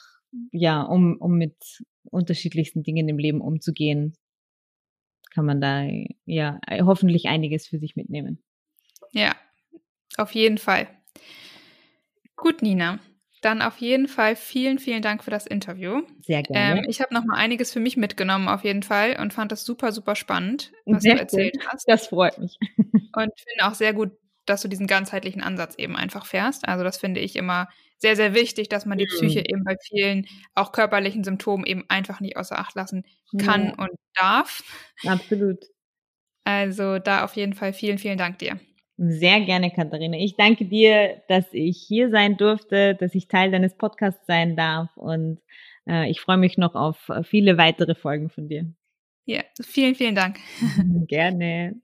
[0.53, 4.14] ja, um, um mit unterschiedlichsten Dingen im Leben umzugehen,
[5.32, 5.86] kann man da
[6.24, 8.43] ja hoffentlich einiges für sich mitnehmen.
[9.12, 9.34] Ja,
[10.16, 10.89] auf jeden Fall.
[12.36, 12.99] Gut, Nina.
[13.41, 16.03] Dann auf jeden Fall vielen, vielen Dank für das Interview.
[16.22, 16.80] Sehr gerne.
[16.80, 19.64] Ähm, ich habe noch mal einiges für mich mitgenommen auf jeden Fall und fand das
[19.64, 21.68] super, super spannend, was sehr du erzählt gut.
[21.68, 21.89] hast.
[21.89, 22.59] Das freut mich.
[23.14, 24.12] Und finde auch sehr gut,
[24.46, 26.66] dass du diesen ganzheitlichen Ansatz eben einfach fährst.
[26.66, 29.46] Also das finde ich immer sehr, sehr wichtig, dass man die Psyche mhm.
[29.46, 33.04] eben bei vielen auch körperlichen Symptomen eben einfach nicht außer Acht lassen
[33.38, 33.74] kann ja.
[33.76, 34.62] und darf.
[35.04, 35.59] Absolut.
[36.44, 38.59] Also da auf jeden Fall vielen, vielen Dank dir.
[38.96, 40.16] Sehr gerne, Katharina.
[40.16, 44.96] Ich danke dir, dass ich hier sein durfte, dass ich Teil deines Podcasts sein darf
[44.96, 45.40] und
[45.86, 48.72] äh, ich freue mich noch auf viele weitere Folgen von dir.
[49.24, 50.38] Ja, vielen, vielen Dank.
[51.06, 51.76] gerne.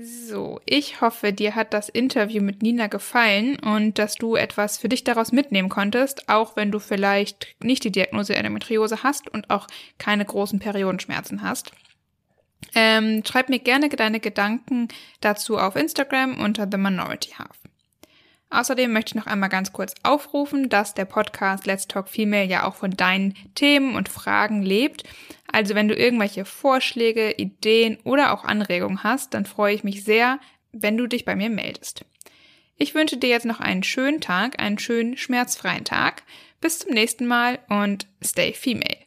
[0.00, 4.88] So, ich hoffe, dir hat das Interview mit Nina gefallen und dass du etwas für
[4.88, 9.66] dich daraus mitnehmen konntest, auch wenn du vielleicht nicht die Diagnose Endometriose hast und auch
[9.98, 11.72] keine großen Periodenschmerzen hast.
[12.74, 14.88] Ähm, schreib mir gerne deine Gedanken
[15.20, 17.67] dazu auf Instagram unter The Minority Half.
[18.50, 22.64] Außerdem möchte ich noch einmal ganz kurz aufrufen, dass der Podcast Let's Talk Female ja
[22.64, 25.04] auch von deinen Themen und Fragen lebt.
[25.52, 30.38] Also wenn du irgendwelche Vorschläge, Ideen oder auch Anregungen hast, dann freue ich mich sehr,
[30.72, 32.04] wenn du dich bei mir meldest.
[32.76, 36.22] Ich wünsche dir jetzt noch einen schönen Tag, einen schönen schmerzfreien Tag.
[36.60, 38.98] Bis zum nächsten Mal und stay female.